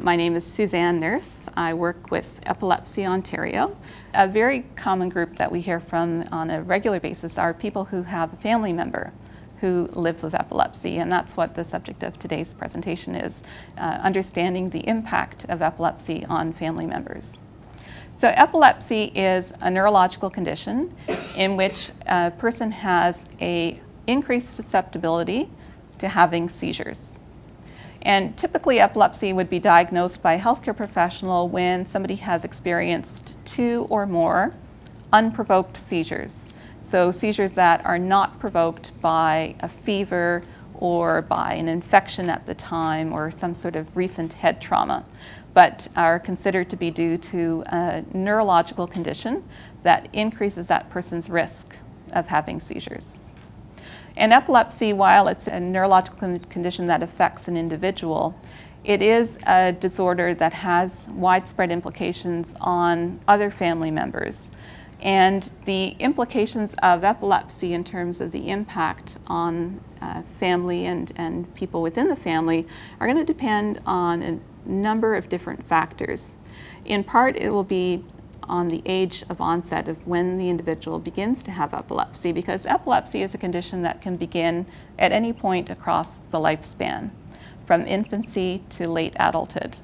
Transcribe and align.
My 0.00 0.14
name 0.14 0.36
is 0.36 0.44
Suzanne 0.44 1.00
Nurse. 1.00 1.46
I 1.56 1.74
work 1.74 2.10
with 2.10 2.40
Epilepsy 2.46 3.04
Ontario. 3.04 3.76
A 4.14 4.28
very 4.28 4.60
common 4.76 5.08
group 5.08 5.36
that 5.38 5.50
we 5.50 5.60
hear 5.60 5.80
from 5.80 6.24
on 6.30 6.50
a 6.50 6.62
regular 6.62 7.00
basis 7.00 7.36
are 7.36 7.52
people 7.52 7.86
who 7.86 8.04
have 8.04 8.32
a 8.32 8.36
family 8.36 8.72
member 8.72 9.12
who 9.60 9.88
lives 9.92 10.22
with 10.22 10.34
epilepsy, 10.34 10.98
and 10.98 11.10
that's 11.10 11.36
what 11.36 11.56
the 11.56 11.64
subject 11.64 12.04
of 12.04 12.16
today's 12.16 12.52
presentation 12.52 13.16
is 13.16 13.42
uh, 13.76 13.98
understanding 14.00 14.70
the 14.70 14.88
impact 14.88 15.44
of 15.48 15.60
epilepsy 15.60 16.24
on 16.26 16.52
family 16.52 16.86
members. 16.86 17.40
So, 18.18 18.28
epilepsy 18.28 19.10
is 19.16 19.52
a 19.60 19.70
neurological 19.70 20.30
condition 20.30 20.94
in 21.36 21.56
which 21.56 21.90
a 22.06 22.30
person 22.30 22.70
has 22.70 23.24
a 23.40 23.80
increased 24.06 24.54
susceptibility 24.54 25.50
to 25.98 26.08
having 26.08 26.48
seizures. 26.48 27.20
And 28.02 28.36
typically, 28.36 28.78
epilepsy 28.78 29.32
would 29.32 29.50
be 29.50 29.58
diagnosed 29.58 30.22
by 30.22 30.34
a 30.34 30.40
healthcare 30.40 30.76
professional 30.76 31.48
when 31.48 31.86
somebody 31.86 32.16
has 32.16 32.44
experienced 32.44 33.36
two 33.44 33.86
or 33.90 34.06
more 34.06 34.54
unprovoked 35.12 35.76
seizures. 35.76 36.48
So, 36.82 37.10
seizures 37.10 37.52
that 37.52 37.84
are 37.84 37.98
not 37.98 38.38
provoked 38.38 38.98
by 39.00 39.56
a 39.60 39.68
fever 39.68 40.44
or 40.74 41.22
by 41.22 41.54
an 41.54 41.68
infection 41.68 42.30
at 42.30 42.46
the 42.46 42.54
time 42.54 43.12
or 43.12 43.30
some 43.30 43.54
sort 43.54 43.74
of 43.74 43.96
recent 43.96 44.34
head 44.34 44.60
trauma, 44.60 45.04
but 45.52 45.88
are 45.96 46.18
considered 46.18 46.70
to 46.70 46.76
be 46.76 46.90
due 46.90 47.18
to 47.18 47.64
a 47.66 48.04
neurological 48.14 48.86
condition 48.86 49.42
that 49.82 50.08
increases 50.12 50.68
that 50.68 50.88
person's 50.88 51.28
risk 51.28 51.76
of 52.12 52.28
having 52.28 52.60
seizures. 52.60 53.24
And 54.18 54.32
epilepsy, 54.32 54.92
while 54.92 55.28
it's 55.28 55.46
a 55.46 55.60
neurological 55.60 56.40
condition 56.50 56.86
that 56.86 57.04
affects 57.04 57.46
an 57.46 57.56
individual, 57.56 58.34
it 58.82 59.00
is 59.00 59.38
a 59.46 59.70
disorder 59.70 60.34
that 60.34 60.52
has 60.54 61.06
widespread 61.08 61.70
implications 61.70 62.52
on 62.60 63.20
other 63.28 63.48
family 63.48 63.92
members. 63.92 64.50
And 65.00 65.48
the 65.66 65.90
implications 66.00 66.74
of 66.82 67.04
epilepsy 67.04 67.72
in 67.72 67.84
terms 67.84 68.20
of 68.20 68.32
the 68.32 68.50
impact 68.50 69.18
on 69.28 69.80
uh, 70.00 70.22
family 70.40 70.86
and, 70.86 71.12
and 71.14 71.54
people 71.54 71.80
within 71.80 72.08
the 72.08 72.16
family 72.16 72.66
are 72.98 73.06
going 73.06 73.24
to 73.24 73.32
depend 73.32 73.80
on 73.86 74.22
a 74.22 74.40
number 74.68 75.14
of 75.14 75.28
different 75.28 75.64
factors. 75.68 76.34
In 76.84 77.04
part, 77.04 77.36
it 77.36 77.50
will 77.50 77.62
be 77.62 78.04
on 78.48 78.68
the 78.68 78.82
age 78.86 79.24
of 79.28 79.40
onset 79.40 79.88
of 79.88 80.06
when 80.06 80.38
the 80.38 80.48
individual 80.48 80.98
begins 80.98 81.42
to 81.44 81.50
have 81.50 81.74
epilepsy, 81.74 82.32
because 82.32 82.66
epilepsy 82.66 83.22
is 83.22 83.34
a 83.34 83.38
condition 83.38 83.82
that 83.82 84.00
can 84.00 84.16
begin 84.16 84.66
at 84.98 85.12
any 85.12 85.32
point 85.32 85.70
across 85.70 86.18
the 86.30 86.38
lifespan, 86.38 87.10
from 87.66 87.86
infancy 87.86 88.62
to 88.70 88.88
late 88.88 89.14
adulthood. 89.16 89.78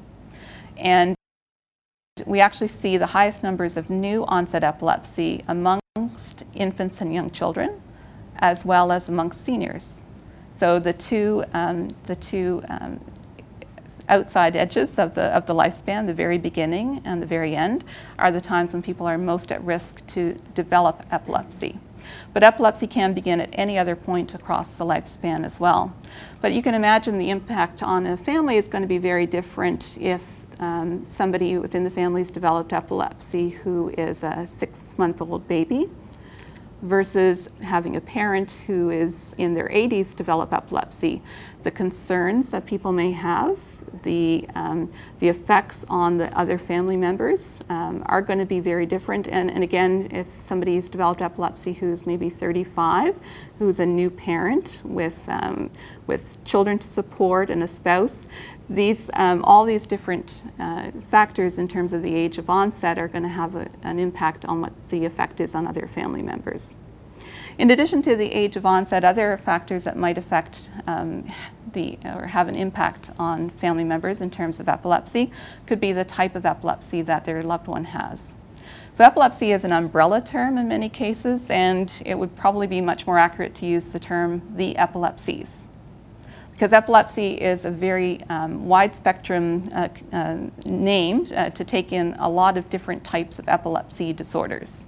And 0.76 1.14
we 2.26 2.40
actually 2.40 2.68
see 2.68 2.96
the 2.96 3.08
highest 3.08 3.42
numbers 3.42 3.76
of 3.76 3.90
new 3.90 4.24
onset 4.26 4.62
epilepsy 4.62 5.44
amongst 5.48 6.44
infants 6.54 7.00
and 7.00 7.12
young 7.12 7.30
children, 7.30 7.80
as 8.38 8.64
well 8.64 8.92
as 8.92 9.08
amongst 9.08 9.44
seniors. 9.44 10.04
So 10.56 10.78
the 10.78 10.92
two, 10.92 11.44
um, 11.52 11.88
the 12.04 12.14
two 12.14 12.62
um, 12.68 13.00
outside 14.08 14.56
edges 14.56 14.98
of 14.98 15.14
the, 15.14 15.24
of 15.34 15.46
the 15.46 15.54
lifespan, 15.54 16.06
the 16.06 16.14
very 16.14 16.38
beginning 16.38 17.00
and 17.04 17.22
the 17.22 17.26
very 17.26 17.56
end, 17.56 17.84
are 18.18 18.30
the 18.30 18.40
times 18.40 18.72
when 18.72 18.82
people 18.82 19.06
are 19.06 19.18
most 19.18 19.50
at 19.50 19.62
risk 19.62 20.06
to 20.08 20.34
develop 20.54 21.04
epilepsy. 21.10 21.78
But 22.32 22.42
epilepsy 22.42 22.86
can 22.86 23.14
begin 23.14 23.40
at 23.40 23.50
any 23.52 23.78
other 23.78 23.96
point 23.96 24.34
across 24.34 24.76
the 24.76 24.84
lifespan 24.84 25.44
as 25.44 25.58
well. 25.58 25.94
But 26.40 26.52
you 26.52 26.62
can 26.62 26.74
imagine 26.74 27.18
the 27.18 27.30
impact 27.30 27.82
on 27.82 28.06
a 28.06 28.16
family 28.16 28.56
is 28.56 28.68
going 28.68 28.82
to 28.82 28.88
be 28.88 28.98
very 28.98 29.26
different 29.26 29.96
if 29.98 30.22
um, 30.60 31.04
somebody 31.04 31.56
within 31.58 31.84
the 31.84 31.90
family 31.90 32.20
has 32.20 32.30
developed 32.30 32.72
epilepsy 32.72 33.50
who 33.50 33.88
is 33.96 34.22
a 34.22 34.46
six 34.46 34.96
month 34.96 35.20
old 35.20 35.48
baby 35.48 35.90
versus 36.82 37.48
having 37.62 37.96
a 37.96 38.00
parent 38.00 38.62
who 38.66 38.90
is 38.90 39.34
in 39.38 39.54
their 39.54 39.68
80s 39.68 40.14
develop 40.14 40.52
epilepsy. 40.52 41.22
The 41.62 41.70
concerns 41.70 42.50
that 42.50 42.66
people 42.66 42.92
may 42.92 43.12
have 43.12 43.58
the, 44.02 44.46
um, 44.54 44.90
the 45.18 45.28
effects 45.28 45.84
on 45.88 46.18
the 46.18 46.36
other 46.36 46.58
family 46.58 46.96
members 46.96 47.60
um, 47.68 48.02
are 48.06 48.20
going 48.20 48.38
to 48.38 48.44
be 48.44 48.60
very 48.60 48.86
different. 48.86 49.28
And, 49.28 49.50
and 49.50 49.62
again, 49.62 50.08
if 50.10 50.26
somebody 50.38 50.76
has 50.76 50.88
developed 50.88 51.22
epilepsy 51.22 51.74
who's 51.74 52.06
maybe 52.06 52.30
35, 52.30 53.18
who's 53.58 53.78
a 53.78 53.86
new 53.86 54.10
parent 54.10 54.80
with, 54.84 55.18
um, 55.28 55.70
with 56.06 56.44
children 56.44 56.78
to 56.78 56.88
support 56.88 57.50
and 57.50 57.62
a 57.62 57.68
spouse, 57.68 58.26
these, 58.68 59.10
um, 59.14 59.44
all 59.44 59.64
these 59.64 59.86
different 59.86 60.42
uh, 60.58 60.90
factors 61.10 61.58
in 61.58 61.68
terms 61.68 61.92
of 61.92 62.02
the 62.02 62.14
age 62.14 62.38
of 62.38 62.48
onset 62.48 62.98
are 62.98 63.08
going 63.08 63.22
to 63.22 63.28
have 63.28 63.54
a, 63.54 63.68
an 63.82 63.98
impact 63.98 64.44
on 64.44 64.60
what 64.60 64.72
the 64.88 65.04
effect 65.04 65.40
is 65.40 65.54
on 65.54 65.66
other 65.66 65.86
family 65.86 66.22
members. 66.22 66.76
In 67.56 67.70
addition 67.70 68.02
to 68.02 68.16
the 68.16 68.32
age 68.32 68.56
of 68.56 68.66
onset, 68.66 69.04
other 69.04 69.36
factors 69.36 69.84
that 69.84 69.96
might 69.96 70.18
affect 70.18 70.70
um, 70.88 71.28
the, 71.72 71.98
or 72.04 72.26
have 72.26 72.48
an 72.48 72.56
impact 72.56 73.10
on 73.18 73.48
family 73.50 73.84
members 73.84 74.20
in 74.20 74.30
terms 74.30 74.58
of 74.58 74.68
epilepsy 74.68 75.30
could 75.66 75.80
be 75.80 75.92
the 75.92 76.04
type 76.04 76.34
of 76.34 76.44
epilepsy 76.44 77.00
that 77.02 77.24
their 77.24 77.42
loved 77.42 77.68
one 77.68 77.84
has. 77.84 78.36
So, 78.92 79.04
epilepsy 79.04 79.52
is 79.52 79.64
an 79.64 79.72
umbrella 79.72 80.20
term 80.20 80.58
in 80.58 80.68
many 80.68 80.88
cases, 80.88 81.48
and 81.50 81.92
it 82.04 82.18
would 82.18 82.34
probably 82.36 82.66
be 82.66 82.80
much 82.80 83.06
more 83.06 83.18
accurate 83.18 83.54
to 83.56 83.66
use 83.66 83.86
the 83.86 83.98
term 83.98 84.42
the 84.56 84.76
epilepsies. 84.76 85.68
Because 86.52 86.72
epilepsy 86.72 87.32
is 87.34 87.64
a 87.64 87.70
very 87.70 88.22
um, 88.28 88.66
wide 88.66 88.94
spectrum 88.94 89.68
uh, 89.72 89.88
uh, 90.12 90.38
name 90.66 91.26
uh, 91.34 91.50
to 91.50 91.64
take 91.64 91.92
in 91.92 92.14
a 92.20 92.28
lot 92.28 92.56
of 92.56 92.70
different 92.70 93.02
types 93.02 93.40
of 93.40 93.48
epilepsy 93.48 94.12
disorders. 94.12 94.86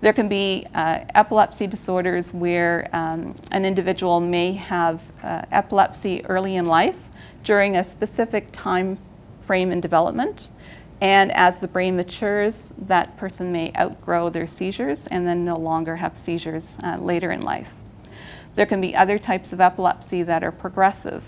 There 0.00 0.12
can 0.12 0.28
be 0.28 0.64
uh, 0.74 1.00
epilepsy 1.14 1.66
disorders 1.66 2.32
where 2.32 2.88
um, 2.92 3.34
an 3.50 3.64
individual 3.64 4.20
may 4.20 4.52
have 4.52 5.02
uh, 5.24 5.42
epilepsy 5.50 6.24
early 6.26 6.54
in 6.54 6.66
life 6.66 7.08
during 7.42 7.76
a 7.76 7.82
specific 7.82 8.48
time 8.52 8.98
frame 9.40 9.72
in 9.72 9.80
development. 9.80 10.50
And 11.00 11.32
as 11.32 11.60
the 11.60 11.66
brain 11.66 11.96
matures, 11.96 12.72
that 12.78 13.16
person 13.16 13.50
may 13.50 13.72
outgrow 13.76 14.30
their 14.30 14.46
seizures 14.46 15.08
and 15.08 15.26
then 15.26 15.44
no 15.44 15.56
longer 15.56 15.96
have 15.96 16.16
seizures 16.16 16.70
uh, 16.84 16.98
later 16.98 17.32
in 17.32 17.40
life. 17.40 17.70
There 18.54 18.66
can 18.66 18.80
be 18.80 18.94
other 18.94 19.18
types 19.18 19.52
of 19.52 19.60
epilepsy 19.60 20.22
that 20.22 20.44
are 20.44 20.52
progressive, 20.52 21.24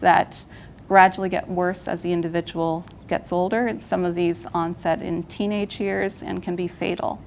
that 0.00 0.44
gradually 0.86 1.28
get 1.28 1.48
worse 1.48 1.88
as 1.88 2.02
the 2.02 2.12
individual 2.12 2.84
gets 3.08 3.32
older. 3.32 3.76
Some 3.80 4.04
of 4.04 4.14
these 4.14 4.46
onset 4.54 5.02
in 5.02 5.24
teenage 5.24 5.80
years 5.80 6.22
and 6.22 6.40
can 6.40 6.54
be 6.54 6.68
fatal. 6.68 7.20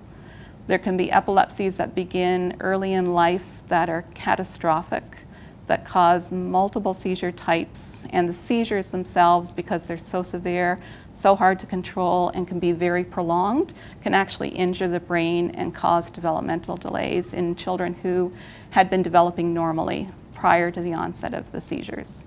There 0.67 0.79
can 0.79 0.97
be 0.97 1.11
epilepsies 1.11 1.77
that 1.77 1.93
begin 1.93 2.57
early 2.59 2.93
in 2.93 3.05
life 3.05 3.45
that 3.67 3.89
are 3.89 4.03
catastrophic, 4.15 5.19
that 5.67 5.85
cause 5.85 6.31
multiple 6.31 6.93
seizure 6.93 7.31
types, 7.31 8.05
and 8.09 8.27
the 8.27 8.33
seizures 8.33 8.91
themselves, 8.91 9.53
because 9.53 9.85
they're 9.85 9.97
so 9.97 10.23
severe, 10.23 10.79
so 11.13 11.35
hard 11.35 11.59
to 11.59 11.67
control, 11.67 12.29
and 12.29 12.47
can 12.47 12.59
be 12.59 12.71
very 12.71 13.03
prolonged, 13.03 13.73
can 14.01 14.15
actually 14.15 14.49
injure 14.49 14.87
the 14.87 14.99
brain 14.99 15.51
and 15.51 15.75
cause 15.75 16.09
developmental 16.09 16.77
delays 16.77 17.31
in 17.31 17.55
children 17.55 17.93
who 18.01 18.33
had 18.71 18.89
been 18.89 19.03
developing 19.03 19.53
normally 19.53 20.09
prior 20.33 20.71
to 20.71 20.81
the 20.81 20.93
onset 20.93 21.33
of 21.33 21.51
the 21.51 21.61
seizures. 21.61 22.25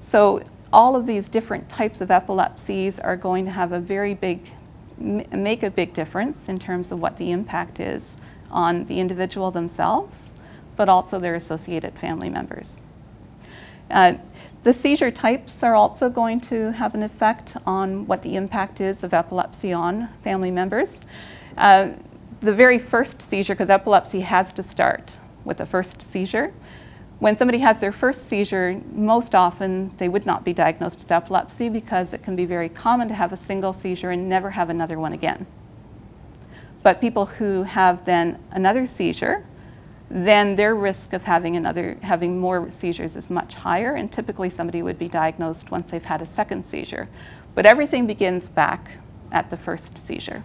So, 0.00 0.42
all 0.72 0.96
of 0.96 1.06
these 1.06 1.28
different 1.28 1.68
types 1.68 2.00
of 2.00 2.10
epilepsies 2.10 2.98
are 2.98 3.16
going 3.16 3.44
to 3.44 3.50
have 3.52 3.70
a 3.72 3.78
very 3.78 4.14
big 4.14 4.50
make 4.98 5.62
a 5.62 5.70
big 5.70 5.92
difference 5.92 6.48
in 6.48 6.58
terms 6.58 6.90
of 6.90 7.00
what 7.00 7.16
the 7.16 7.30
impact 7.30 7.80
is 7.80 8.16
on 8.50 8.84
the 8.86 9.00
individual 9.00 9.50
themselves, 9.50 10.32
but 10.76 10.88
also 10.88 11.18
their 11.18 11.34
associated 11.34 11.98
family 11.98 12.30
members. 12.30 12.86
Uh, 13.90 14.14
the 14.62 14.72
seizure 14.72 15.10
types 15.10 15.62
are 15.62 15.74
also 15.74 16.08
going 16.08 16.40
to 16.40 16.72
have 16.72 16.94
an 16.94 17.02
effect 17.02 17.56
on 17.66 18.06
what 18.06 18.22
the 18.22 18.34
impact 18.34 18.80
is 18.80 19.04
of 19.04 19.14
epilepsy 19.14 19.72
on 19.72 20.08
family 20.24 20.50
members. 20.50 21.02
Uh, 21.56 21.90
the 22.40 22.52
very 22.52 22.78
first 22.78 23.22
seizure, 23.22 23.54
because 23.54 23.70
epilepsy 23.70 24.20
has 24.20 24.52
to 24.52 24.62
start 24.62 25.18
with 25.44 25.58
the 25.58 25.66
first 25.66 26.02
seizure. 26.02 26.52
When 27.18 27.36
somebody 27.38 27.58
has 27.58 27.80
their 27.80 27.92
first 27.92 28.28
seizure, 28.28 28.80
most 28.92 29.34
often 29.34 29.92
they 29.96 30.08
would 30.08 30.26
not 30.26 30.44
be 30.44 30.52
diagnosed 30.52 30.98
with 30.98 31.10
epilepsy 31.10 31.70
because 31.70 32.12
it 32.12 32.22
can 32.22 32.36
be 32.36 32.44
very 32.44 32.68
common 32.68 33.08
to 33.08 33.14
have 33.14 33.32
a 33.32 33.38
single 33.38 33.72
seizure 33.72 34.10
and 34.10 34.28
never 34.28 34.50
have 34.50 34.68
another 34.68 34.98
one 34.98 35.14
again. 35.14 35.46
But 36.82 37.00
people 37.00 37.26
who 37.26 37.62
have 37.62 38.04
then 38.04 38.38
another 38.50 38.86
seizure, 38.86 39.46
then 40.10 40.56
their 40.56 40.74
risk 40.74 41.14
of 41.14 41.24
having 41.24 41.56
another 41.56 41.98
having 42.02 42.38
more 42.38 42.70
seizures 42.70 43.16
is 43.16 43.30
much 43.30 43.54
higher 43.54 43.94
and 43.94 44.12
typically 44.12 44.50
somebody 44.50 44.82
would 44.82 44.98
be 44.98 45.08
diagnosed 45.08 45.70
once 45.70 45.90
they've 45.90 46.04
had 46.04 46.20
a 46.20 46.26
second 46.26 46.66
seizure. 46.66 47.08
But 47.54 47.64
everything 47.64 48.06
begins 48.06 48.50
back 48.50 48.98
at 49.32 49.48
the 49.48 49.56
first 49.56 49.96
seizure. 49.96 50.44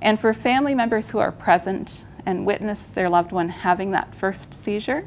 And 0.00 0.20
for 0.20 0.32
family 0.32 0.74
members 0.74 1.10
who 1.10 1.18
are 1.18 1.32
present 1.32 2.04
and 2.24 2.46
witness 2.46 2.84
their 2.84 3.08
loved 3.08 3.32
one 3.32 3.48
having 3.48 3.90
that 3.90 4.14
first 4.14 4.54
seizure, 4.54 5.06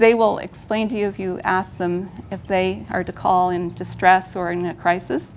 they 0.00 0.14
will 0.14 0.38
explain 0.38 0.88
to 0.88 0.96
you 0.96 1.06
if 1.08 1.18
you 1.18 1.38
ask 1.44 1.76
them 1.76 2.10
if 2.30 2.46
they 2.46 2.86
are 2.88 3.04
to 3.04 3.12
call 3.12 3.50
in 3.50 3.74
distress 3.74 4.34
or 4.34 4.50
in 4.50 4.64
a 4.64 4.74
crisis. 4.74 5.34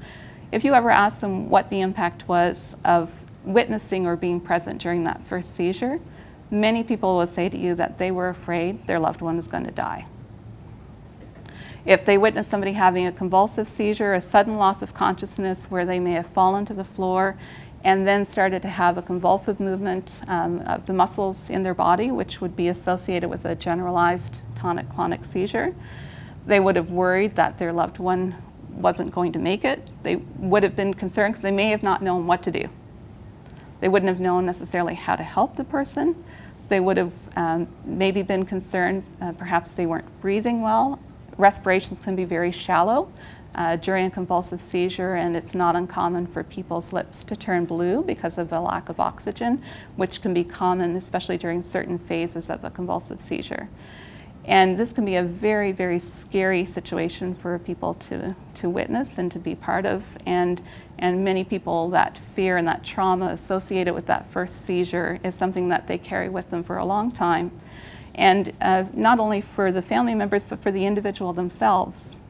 If 0.53 0.63
you 0.63 0.73
ever 0.73 0.89
ask 0.89 1.19
them 1.19 1.49
what 1.49 1.69
the 1.69 1.81
impact 1.81 2.29
was 2.29 2.77
of 2.85 3.11
witnessing 3.43 4.07
or 4.07 4.15
being 4.15 4.39
present 4.39 4.81
during 4.81 5.03
that 5.03 5.21
first 5.27 5.53
seizure, 5.53 5.99
many 6.49 6.81
people 6.81 7.17
will 7.17 7.27
say 7.27 7.49
to 7.49 7.57
you 7.57 7.75
that 7.75 7.99
they 7.99 8.09
were 8.09 8.29
afraid 8.29 8.87
their 8.87 8.99
loved 8.99 9.19
one 9.19 9.35
was 9.35 9.49
going 9.49 9.65
to 9.65 9.71
die. 9.71 10.05
If 11.85 12.05
they 12.05 12.17
witness 12.17 12.47
somebody 12.47 12.71
having 12.71 13.05
a 13.05 13.11
convulsive 13.11 13.67
seizure, 13.67 14.13
a 14.13 14.21
sudden 14.21 14.55
loss 14.55 14.81
of 14.81 14.93
consciousness 14.93 15.65
where 15.69 15.85
they 15.85 15.99
may 15.99 16.13
have 16.13 16.27
fallen 16.27 16.63
to 16.67 16.73
the 16.73 16.85
floor 16.85 17.37
and 17.83 18.07
then 18.07 18.23
started 18.23 18.61
to 18.61 18.69
have 18.69 18.97
a 18.97 19.01
convulsive 19.01 19.59
movement 19.59 20.21
um, 20.29 20.59
of 20.59 20.85
the 20.85 20.93
muscles 20.93 21.49
in 21.49 21.63
their 21.63 21.73
body, 21.73 22.11
which 22.11 22.39
would 22.39 22.55
be 22.55 22.69
associated 22.69 23.29
with 23.29 23.43
a 23.43 23.55
generalized 23.55 24.37
tonic 24.63 24.87
clonic 24.87 25.25
seizure, 25.25 25.75
they 26.47 26.59
would 26.59 26.77
have 26.77 26.89
worried 26.89 27.35
that 27.35 27.59
their 27.59 27.73
loved 27.73 27.99
one 27.99 28.35
wasn't 28.69 29.11
going 29.11 29.33
to 29.33 29.39
make 29.39 29.65
it. 29.65 29.89
They 30.03 30.15
would 30.37 30.63
have 30.63 30.75
been 30.75 30.93
concerned 30.93 31.33
because 31.33 31.43
they 31.43 31.51
may 31.51 31.67
have 31.69 31.83
not 31.83 32.01
known 32.01 32.25
what 32.27 32.41
to 32.43 32.51
do. 32.51 32.69
They 33.81 33.89
wouldn't 33.89 34.07
have 34.07 34.21
known 34.21 34.45
necessarily 34.45 34.95
how 34.95 35.17
to 35.17 35.23
help 35.23 35.57
the 35.57 35.65
person. 35.65 36.23
They 36.69 36.79
would 36.79 36.95
have 36.95 37.11
um, 37.35 37.67
maybe 37.83 38.21
been 38.21 38.45
concerned, 38.45 39.03
uh, 39.21 39.33
perhaps 39.33 39.71
they 39.71 39.85
weren't 39.85 40.21
breathing 40.21 40.61
well. 40.61 40.97
Respirations 41.37 41.99
can 41.99 42.15
be 42.15 42.23
very 42.23 42.51
shallow 42.51 43.11
uh, 43.55 43.75
during 43.75 44.05
a 44.05 44.09
convulsive 44.09 44.61
seizure, 44.61 45.15
and 45.15 45.35
it's 45.35 45.53
not 45.53 45.75
uncommon 45.75 46.27
for 46.27 46.43
people's 46.43 46.93
lips 46.93 47.25
to 47.25 47.35
turn 47.35 47.65
blue 47.65 48.01
because 48.01 48.37
of 48.37 48.49
the 48.49 48.61
lack 48.61 48.87
of 48.87 48.99
oxygen, 48.99 49.61
which 49.97 50.21
can 50.21 50.33
be 50.33 50.45
common, 50.45 50.95
especially 50.95 51.37
during 51.37 51.61
certain 51.61 51.99
phases 51.99 52.49
of 52.49 52.63
a 52.63 52.71
convulsive 52.71 53.19
seizure. 53.19 53.67
And 54.45 54.77
this 54.77 54.91
can 54.91 55.05
be 55.05 55.15
a 55.15 55.23
very, 55.23 55.71
very 55.71 55.99
scary 55.99 56.65
situation 56.65 57.33
for 57.33 57.57
people 57.59 57.93
to, 57.95 58.35
to 58.55 58.69
witness 58.69 59.17
and 59.17 59.31
to 59.31 59.39
be 59.39 59.55
part 59.55 59.85
of. 59.85 60.03
And, 60.25 60.61
and 60.97 61.23
many 61.23 61.45
people, 61.45 61.89
that 61.91 62.17
fear 62.17 62.57
and 62.57 62.67
that 62.67 62.83
trauma 62.83 63.27
associated 63.27 63.93
with 63.93 64.05
that 64.07 64.29
first 64.31 64.65
seizure 64.65 65.19
is 65.23 65.35
something 65.35 65.69
that 65.69 65.87
they 65.87 65.97
carry 65.97 66.27
with 66.27 66.49
them 66.49 66.63
for 66.63 66.77
a 66.77 66.85
long 66.85 67.11
time. 67.11 67.51
And 68.15 68.53
uh, 68.59 68.85
not 68.93 69.19
only 69.19 69.39
for 69.39 69.71
the 69.71 69.81
family 69.81 70.13
members, 70.13 70.45
but 70.45 70.61
for 70.61 70.71
the 70.71 70.85
individual 70.85 71.31
themselves. 71.31 72.21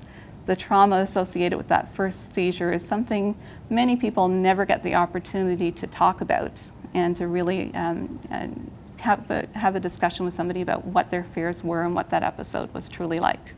The 0.46 0.56
trauma 0.56 0.98
associated 0.98 1.58
with 1.58 1.70
that 1.70 1.96
first 1.96 2.34
seizure 2.34 2.72
is 2.72 2.86
something 2.86 3.36
many 3.70 3.96
people 3.96 4.28
never 4.28 4.66
get 4.66 4.84
the 4.84 4.94
opportunity 4.94 5.72
to 5.72 5.88
talk 5.88 6.22
about 6.22 6.52
and 6.94 7.18
to 7.18 7.28
really 7.28 7.74
um, 7.74 8.20
have 9.04 9.30
a, 9.30 9.48
have 9.54 9.76
a 9.76 9.80
discussion 9.80 10.26
with 10.26 10.34
somebody 10.34 10.62
about 10.62 10.86
what 10.86 11.12
their 11.12 11.24
fears 11.24 11.64
were 11.64 11.84
and 11.84 11.94
what 11.94 12.10
that 12.10 12.24
episode 12.24 12.74
was 12.74 12.90
truly 12.90 13.20
like. 13.20 13.54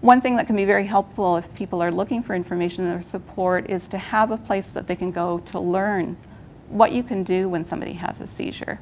One 0.00 0.20
thing 0.20 0.36
that 0.36 0.48
can 0.48 0.56
be 0.56 0.64
very 0.64 0.86
helpful 0.86 1.36
if 1.36 1.54
people 1.54 1.80
are 1.80 1.92
looking 1.92 2.24
for 2.24 2.34
information 2.34 2.86
or 2.86 3.02
support 3.02 3.70
is 3.70 3.86
to 3.88 3.98
have 3.98 4.32
a 4.32 4.36
place 4.36 4.66
that 4.70 4.88
they 4.88 4.96
can 4.96 5.12
go 5.12 5.38
to 5.38 5.60
learn 5.60 6.16
what 6.68 6.90
you 6.90 7.04
can 7.04 7.22
do 7.22 7.48
when 7.48 7.64
somebody 7.64 7.92
has 7.92 8.20
a 8.20 8.26
seizure. 8.26 8.80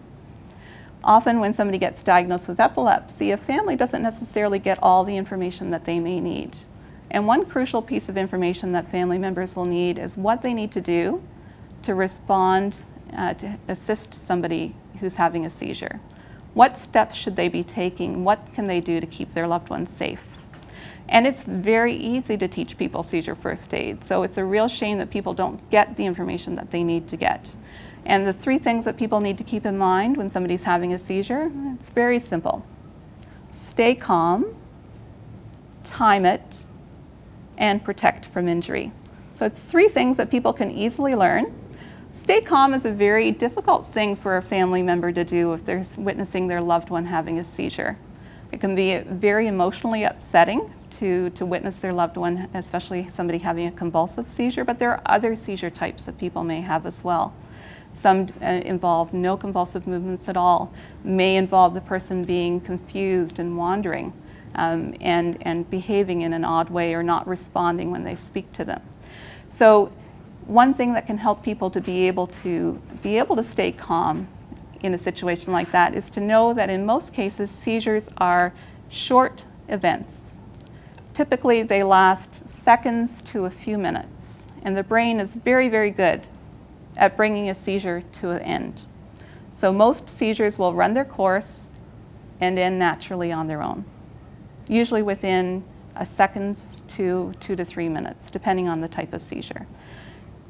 Often, 1.05 1.41
when 1.41 1.55
somebody 1.55 1.79
gets 1.79 2.03
diagnosed 2.03 2.49
with 2.49 2.61
epilepsy, 2.61 3.31
a 3.31 3.37
family 3.37 3.75
doesn't 3.77 4.03
necessarily 4.03 4.59
get 4.59 4.79
all 4.83 5.05
the 5.05 5.17
information 5.17 5.71
that 5.71 5.85
they 5.85 5.99
may 5.99 6.21
need. 6.21 6.59
And 7.11 7.27
one 7.27 7.45
crucial 7.45 7.83
piece 7.83 8.09
of 8.09 8.17
information 8.17 8.73
that 8.73 8.87
family 8.87 9.19
members 9.19 9.57
will 9.57 9.65
need 9.65 9.99
is 9.99 10.17
what 10.17 10.43
they 10.43 10.55
need 10.55 10.71
to 10.73 10.81
do 10.81 11.23
to 11.83 11.95
respond 11.95 12.81
uh, 13.17 13.35
to 13.35 13.59
assist 13.67 14.15
somebody 14.15 14.75
who's 15.00 15.17
having 15.17 15.44
a 15.44 15.50
seizure. 15.50 16.00
What 16.55 16.79
steps 16.79 17.17
should 17.17 17.37
they 17.37 17.49
be 17.49 17.62
taking? 17.62 18.25
What 18.25 18.55
can 18.55 18.67
they 18.67 18.81
do 18.81 19.00
to 19.00 19.06
keep 19.06 19.35
their 19.35 19.47
loved 19.47 19.69
ones 19.69 19.91
safe? 19.91 20.23
And 21.08 21.26
it's 21.26 21.44
very 21.44 21.94
easy 21.94 22.37
to 22.37 22.47
teach 22.47 22.79
people 22.79 23.02
seizure 23.02 23.35
first 23.35 23.75
aid. 23.75 24.05
So 24.05 24.23
it's 24.23 24.38
a 24.38 24.44
real 24.44 24.69
shame 24.69 24.99
that 24.99 25.11
people 25.11 25.35
don't 25.35 25.69
get 25.70 25.97
the 25.97 26.06
information 26.06 26.55
that 26.55 26.70
they 26.70 26.85
need 26.85 27.08
to 27.08 27.17
get. 27.17 27.50
And 28.05 28.26
the 28.26 28.32
three 28.32 28.58
things 28.58 28.85
that 28.85 28.97
people 28.97 29.20
need 29.20 29.37
to 29.38 29.44
keep 29.44 29.67
in 29.67 29.76
mind 29.76 30.17
when 30.17 30.31
somebody's 30.31 30.62
having 30.62 30.93
a 30.93 30.99
seizure, 30.99 31.50
it's 31.75 31.91
very 31.91 32.19
simple. 32.19 32.64
Stay 33.58 33.94
calm, 33.94 34.56
time 35.85 36.25
it, 36.25 36.61
and 37.58 37.85
protect 37.85 38.25
from 38.25 38.49
injury. 38.49 38.93
So 39.35 39.47
it's 39.47 39.62
three 39.62 39.88
things 39.88 40.17
that 40.17 40.31
people 40.31 40.52
can 40.52 40.70
easily 40.70 41.14
learn 41.14 41.55
Stay 42.12 42.41
calm 42.41 42.75
is 42.75 42.85
a 42.85 42.91
very 42.91 43.31
difficult 43.31 43.87
thing 43.93 44.17
for 44.17 44.37
a 44.37 44.43
family 44.43 44.83
member 44.83 45.12
to 45.12 45.25
do 45.25 45.53
if 45.53 45.65
they're 45.65 45.85
witnessing 45.97 46.49
their 46.49 46.61
loved 46.61 46.91
one 46.91 47.07
having 47.07 47.39
a 47.39 47.45
seizure. 47.45 47.97
It 48.53 48.61
can 48.61 48.75
be 48.75 48.99
very 48.99 49.47
emotionally 49.47 50.03
upsetting 50.03 50.73
to, 50.93 51.31
to 51.31 51.47
witness 51.47 51.77
their 51.77 51.93
loved 51.93 52.17
one, 52.17 52.49
especially 52.53 53.09
somebody 53.12 53.39
having 53.39 53.67
a 53.67 53.71
convulsive 53.71 54.29
seizure, 54.29 54.65
but 54.65 54.81
there 54.81 54.91
are 54.91 55.01
other 55.07 55.37
seizure 55.37 55.71
types 55.71 56.05
that 56.05 56.19
people 56.19 56.43
may 56.43 56.61
have 56.61 56.85
as 56.85 57.05
well. 57.05 57.33
Some 57.93 58.29
uh, 58.43 58.47
involve 58.47 59.12
no 59.12 59.37
convulsive 59.37 59.87
movements 59.87 60.29
at 60.29 60.37
all, 60.37 60.73
may 61.05 61.37
involve 61.37 61.75
the 61.75 61.81
person 61.81 62.25
being 62.25 62.61
confused 62.61 63.39
and 63.39 63.57
wandering 63.57 64.12
um, 64.57 64.95
and, 65.01 65.39
and 65.43 65.69
behaving 65.71 66.23
in 66.23 66.33
an 66.33 66.45
odd 66.45 66.71
way 66.71 66.93
or 66.95 67.03
not 67.05 67.27
responding 67.27 67.91
when 67.91 68.03
they 68.03 68.17
speak 68.17 68.53
to 68.55 68.65
them. 68.65 68.83
So 69.53 69.93
one 70.50 70.75
thing 70.75 70.94
that 70.94 71.06
can 71.06 71.19
help 71.19 71.44
people 71.44 71.70
to 71.70 71.81
be 71.81 72.08
able 72.08 72.26
to 72.26 72.82
be 73.02 73.19
able 73.19 73.37
to 73.37 73.44
stay 73.44 73.70
calm 73.70 74.26
in 74.81 74.93
a 74.93 74.99
situation 74.99 75.52
like 75.52 75.70
that 75.70 75.94
is 75.94 76.11
to 76.11 76.20
know 76.20 76.52
that 76.52 76.69
in 76.69 76.85
most 76.85 77.12
cases 77.12 77.50
seizures 77.52 78.08
are 78.19 78.52
short 78.88 79.45
events. 79.69 80.42
Typically 81.14 81.62
they 81.62 81.85
last 81.85 82.49
seconds 82.49 83.23
to 83.23 83.45
a 83.45 83.50
few 83.50 83.78
minutes 83.78 84.38
and 84.62 84.76
the 84.76 84.83
brain 84.83 85.21
is 85.21 85.37
very 85.37 85.69
very 85.69 85.90
good 85.90 86.26
at 86.97 87.16
bringing 87.16 87.49
a 87.49 87.54
seizure 87.54 88.02
to 88.11 88.30
an 88.30 88.40
end. 88.40 88.85
So 89.52 89.73
most 89.73 90.11
seizures 90.11 90.59
will 90.59 90.75
run 90.75 90.95
their 90.95 91.04
course 91.04 91.69
and 92.40 92.59
end 92.59 92.76
naturally 92.76 93.30
on 93.30 93.47
their 93.47 93.62
own. 93.62 93.85
Usually 94.66 95.02
within 95.02 95.62
a 95.95 96.04
seconds 96.04 96.83
to 96.88 97.35
2 97.38 97.54
to 97.54 97.64
3 97.64 97.88
minutes 97.88 98.33
depending 98.33 98.66
on 98.66 98.80
the 98.80 98.88
type 98.88 99.12
of 99.12 99.21
seizure. 99.21 99.69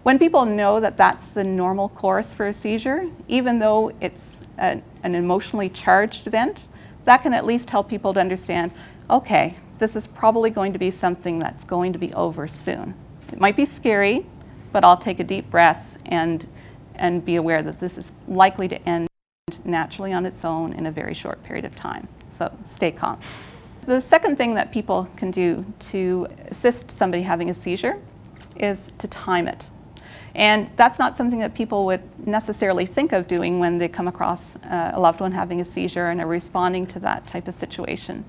When 0.03 0.19
people 0.19 0.47
know 0.47 0.81
that 0.81 0.97
that's 0.97 1.35
the 1.35 1.45
normal 1.45 1.91
course 1.91 2.33
for 2.33 2.47
a 2.47 2.55
seizure, 2.55 3.11
even 3.29 3.59
though 3.59 3.93
it's 4.01 4.41
a, 4.59 4.81
an 5.03 5.15
emotionally 5.15 5.69
charged 5.69 6.27
event, 6.27 6.69
that 7.05 7.23
can 7.23 7.35
at 7.35 7.45
least 7.45 7.69
help 7.71 7.89
people 7.89 8.15
to 8.15 8.21
understand 8.21 8.73
okay, 9.11 9.57
this 9.81 9.97
is 9.97 10.07
probably 10.07 10.51
going 10.51 10.73
to 10.73 10.79
be 10.79 10.89
something 10.89 11.41
that's 11.41 11.65
going 11.65 11.93
to 11.93 11.99
be 11.99 12.15
over 12.15 12.47
soon. 12.47 12.95
It 13.33 13.41
might 13.41 13.57
be 13.57 13.67
scary, 13.67 14.25
but 14.71 14.85
I'll 14.85 14.97
take 14.97 15.19
a 15.19 15.25
deep 15.25 15.51
breath 15.51 15.99
and, 16.07 16.47
and 16.95 17.25
be 17.25 17.35
aware 17.35 17.61
that 17.61 17.81
this 17.81 17.99
is 17.99 18.13
likely 18.29 18.69
to 18.69 18.89
end 18.89 19.09
naturally 19.65 20.13
on 20.13 20.27
its 20.27 20.45
own 20.45 20.73
in 20.73 20.87
a 20.87 20.93
very 20.93 21.13
short 21.13 21.43
period 21.43 21.65
of 21.65 21.75
time. 21.75 22.07
So 22.29 22.57
stay 22.65 22.93
calm. 22.93 23.19
The 23.87 24.01
second 24.01 24.37
thing 24.37 24.55
that 24.55 24.71
people 24.71 25.09
can 25.17 25.33
do 25.33 25.67
to 25.91 26.29
assist 26.49 26.93
somebody 26.93 27.25
having 27.25 27.51
a 27.51 27.55
seizure 27.55 28.01
is 28.57 28.89
to 28.99 29.09
time 29.09 29.49
it. 29.49 29.67
And 30.35 30.71
that's 30.77 30.99
not 30.99 31.17
something 31.17 31.41
that 31.41 31.55
people 31.55 31.87
would 31.87 32.03
necessarily 32.27 32.87
think 32.87 33.13
of 33.13 33.27
doing 33.27 33.59
when 33.59 33.79
they 33.79 33.89
come 33.89 34.07
across 34.07 34.57
uh, 34.57 34.93
a 34.95 35.01
loved 35.01 35.21
one 35.21 35.33
having 35.33 35.61
a 35.61 35.65
seizure 35.65 36.09
and 36.09 36.21
are 36.21 36.27
responding 36.27 36.87
to 36.89 37.01
that 37.01 37.27
type 37.27 37.49
of 37.49 37.55
situation. 37.55 38.25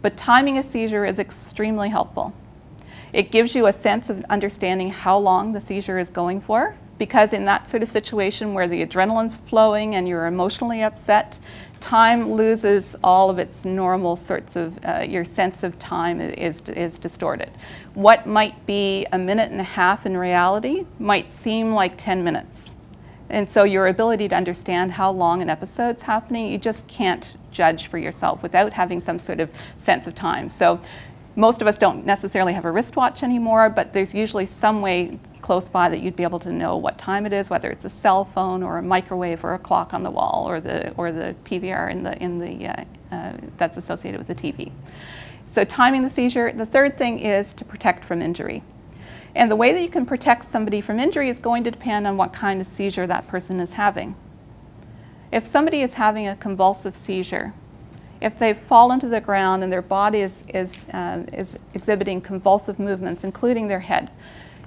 But 0.00 0.16
timing 0.16 0.58
a 0.58 0.64
seizure 0.64 1.04
is 1.04 1.18
extremely 1.18 1.90
helpful. 1.90 2.32
It 3.12 3.30
gives 3.30 3.54
you 3.54 3.66
a 3.66 3.72
sense 3.72 4.08
of 4.08 4.24
understanding 4.30 4.90
how 4.90 5.18
long 5.18 5.52
the 5.52 5.60
seizure 5.60 5.98
is 5.98 6.08
going 6.08 6.40
for, 6.40 6.74
because 6.96 7.32
in 7.32 7.44
that 7.44 7.68
sort 7.68 7.82
of 7.82 7.90
situation 7.90 8.54
where 8.54 8.66
the 8.66 8.84
adrenaline's 8.84 9.36
flowing 9.36 9.94
and 9.94 10.08
you're 10.08 10.26
emotionally 10.26 10.82
upset, 10.82 11.38
time 11.82 12.32
loses 12.32 12.96
all 13.04 13.28
of 13.28 13.38
its 13.38 13.64
normal 13.64 14.16
sorts 14.16 14.56
of, 14.56 14.78
uh, 14.84 15.04
your 15.06 15.24
sense 15.24 15.62
of 15.62 15.78
time 15.78 16.20
is, 16.20 16.62
is 16.68 16.98
distorted. 16.98 17.50
What 17.92 18.26
might 18.26 18.64
be 18.64 19.06
a 19.12 19.18
minute 19.18 19.50
and 19.50 19.60
a 19.60 19.64
half 19.64 20.06
in 20.06 20.16
reality 20.16 20.86
might 20.98 21.30
seem 21.30 21.74
like 21.74 21.98
10 21.98 22.24
minutes. 22.24 22.76
And 23.28 23.50
so 23.50 23.64
your 23.64 23.86
ability 23.86 24.28
to 24.28 24.34
understand 24.34 24.92
how 24.92 25.10
long 25.10 25.42
an 25.42 25.50
episode's 25.50 26.02
happening, 26.02 26.52
you 26.52 26.58
just 26.58 26.86
can't 26.86 27.36
judge 27.50 27.88
for 27.88 27.98
yourself 27.98 28.42
without 28.42 28.72
having 28.74 29.00
some 29.00 29.18
sort 29.18 29.40
of 29.40 29.50
sense 29.78 30.06
of 30.06 30.14
time. 30.14 30.50
So 30.50 30.80
most 31.34 31.62
of 31.62 31.66
us 31.66 31.78
don't 31.78 32.04
necessarily 32.04 32.52
have 32.52 32.64
a 32.64 32.70
wristwatch 32.70 33.22
anymore, 33.22 33.70
but 33.70 33.92
there's 33.92 34.14
usually 34.14 34.46
some 34.46 34.82
way 34.82 35.18
close 35.42 35.68
by 35.68 35.88
that 35.88 36.00
you'd 36.00 36.16
be 36.16 36.22
able 36.22 36.38
to 36.38 36.52
know 36.52 36.76
what 36.76 36.96
time 36.96 37.26
it 37.26 37.32
is, 37.32 37.50
whether 37.50 37.70
it's 37.70 37.84
a 37.84 37.90
cell 37.90 38.24
phone 38.24 38.62
or 38.62 38.78
a 38.78 38.82
microwave 38.82 39.44
or 39.44 39.54
a 39.54 39.58
clock 39.58 39.92
on 39.92 40.02
the 40.02 40.10
wall 40.10 40.44
or 40.48 40.60
the, 40.60 40.92
or 40.92 41.12
the 41.12 41.34
PVR 41.44 41.90
in 41.90 42.04
the, 42.04 42.16
in 42.22 42.38
the, 42.38 42.66
uh, 42.66 42.84
uh, 43.10 43.32
that's 43.58 43.76
associated 43.76 44.18
with 44.18 44.28
the 44.28 44.34
TV. 44.34 44.72
So 45.50 45.64
timing 45.64 46.02
the 46.02 46.10
seizure. 46.10 46.50
The 46.52 46.64
third 46.64 46.96
thing 46.96 47.18
is 47.18 47.52
to 47.54 47.64
protect 47.64 48.04
from 48.04 48.22
injury. 48.22 48.62
And 49.34 49.50
the 49.50 49.56
way 49.56 49.72
that 49.72 49.82
you 49.82 49.88
can 49.88 50.06
protect 50.06 50.50
somebody 50.50 50.80
from 50.80 50.98
injury 50.98 51.28
is 51.28 51.38
going 51.38 51.64
to 51.64 51.70
depend 51.70 52.06
on 52.06 52.16
what 52.16 52.32
kind 52.32 52.60
of 52.60 52.66
seizure 52.66 53.06
that 53.06 53.28
person 53.28 53.60
is 53.60 53.74
having. 53.74 54.14
If 55.30 55.44
somebody 55.44 55.80
is 55.80 55.94
having 55.94 56.28
a 56.28 56.36
convulsive 56.36 56.94
seizure, 56.94 57.54
if 58.20 58.38
they 58.38 58.54
fall 58.54 58.92
into 58.92 59.08
the 59.08 59.20
ground 59.20 59.64
and 59.64 59.72
their 59.72 59.82
body 59.82 60.20
is, 60.20 60.42
is, 60.54 60.78
uh, 60.92 61.24
is 61.32 61.56
exhibiting 61.74 62.20
convulsive 62.20 62.78
movements, 62.78 63.24
including 63.24 63.68
their 63.68 63.80
head, 63.80 64.10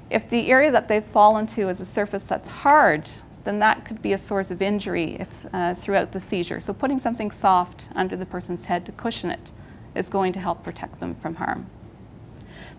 if 0.09 0.29
the 0.29 0.51
area 0.51 0.71
that 0.71 0.87
they 0.87 1.01
fall 1.01 1.37
into 1.37 1.69
is 1.69 1.79
a 1.79 1.85
surface 1.85 2.25
that's 2.25 2.49
hard, 2.49 3.09
then 3.43 3.59
that 3.59 3.85
could 3.85 4.01
be 4.01 4.13
a 4.13 4.17
source 4.17 4.51
of 4.51 4.61
injury 4.61 5.17
if, 5.19 5.45
uh, 5.53 5.73
throughout 5.73 6.11
the 6.11 6.19
seizure. 6.19 6.59
So 6.59 6.73
putting 6.73 6.99
something 6.99 7.31
soft 7.31 7.87
under 7.95 8.15
the 8.15 8.25
person's 8.25 8.65
head 8.65 8.85
to 8.87 8.91
cushion 8.91 9.31
it 9.31 9.51
is 9.93 10.09
going 10.09 10.33
to 10.33 10.39
help 10.39 10.63
protect 10.63 10.99
them 10.99 11.15
from 11.15 11.35
harm. 11.35 11.67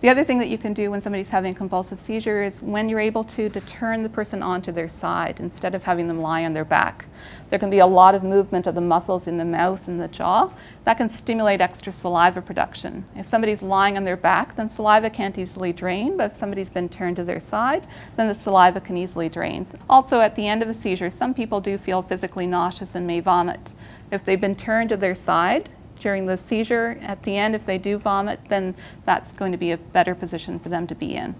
The 0.03 0.11
other 0.11 0.25
thing 0.25 0.38
that 0.41 0.50
you 0.50 0.59
can 0.59 0.75
do 0.75 0.91
when 0.91 1.00
somebody's 1.00 1.31
having 1.31 1.53
a 1.53 1.59
convulsive 1.59 1.99
seizure 1.99 2.43
is 2.43 2.61
when 2.61 2.91
you're 2.91 3.00
able 3.00 3.25
to, 3.25 3.49
to 3.49 3.61
turn 3.62 4.03
the 4.03 4.11
person 4.11 4.43
onto 4.43 4.71
their 4.71 4.91
side 4.91 5.41
instead 5.41 5.75
of 5.75 5.85
having 5.85 6.07
them 6.07 6.21
lie 6.21 6.45
on 6.45 6.53
their 6.53 6.67
back. 6.67 7.07
There 7.49 7.59
can 7.59 7.71
be 7.71 7.79
a 7.79 7.87
lot 7.87 8.15
of 8.15 8.23
movement 8.23 8.67
of 8.67 8.75
the 8.75 8.83
muscles 8.83 9.26
in 9.26 9.38
the 9.38 9.45
mouth 9.47 9.88
and 9.88 9.99
the 9.99 10.07
jaw. 10.07 10.50
That 10.85 10.99
can 10.99 11.09
stimulate 11.09 11.62
extra 11.62 11.95
saliva 11.95 12.43
production. 12.43 13.07
If 13.17 13.26
somebody's 13.26 13.62
lying 13.62 13.97
on 13.97 14.05
their 14.05 14.19
back, 14.19 14.55
then 14.57 14.69
saliva 14.69 15.09
can't 15.09 15.38
easily 15.38 15.73
drain, 15.73 16.19
but 16.19 16.33
if 16.33 16.37
somebody's 16.37 16.71
been 16.71 16.91
turned 16.91 17.17
to 17.17 17.25
their 17.25 17.41
side, 17.41 17.87
then 18.17 18.29
the 18.29 18.35
saliva 18.35 18.83
can 18.83 18.99
easily 18.99 19.31
drain. 19.31 19.67
Also, 19.88 20.21
at 20.21 20.37
the 20.37 20.47
end 20.47 20.62
of 20.62 20.69
a 20.69 20.75
seizure, 20.75 21.09
some 21.09 21.33
people 21.33 21.61
do 21.62 21.79
feel 21.79 22.03
physically 22.03 22.47
nauseous 22.47 22.95
and 22.95 23.07
may 23.07 23.21
vomit. 23.21 23.73
If 24.11 24.26
they've 24.26 24.41
been 24.41 24.57
turned 24.57 24.91
to 24.91 24.97
their 24.99 25.15
side, 25.15 25.71
during 26.00 26.26
the 26.26 26.38
seizure. 26.38 26.99
At 27.03 27.23
the 27.23 27.37
end, 27.37 27.55
if 27.55 27.67
they 27.67 27.79
do 27.79 27.99
vomit, 27.99 28.41
then 28.49 28.75
that's 29.05 29.33
going 29.33 29.53
to 29.53 29.59
be 29.59 29.73
a 29.73 29.76
better 29.76 30.15
position 30.15 30.59
for 30.59 30.69
them 30.69 30.87
to 30.87 30.95
be 30.95 31.15
in. 31.15 31.35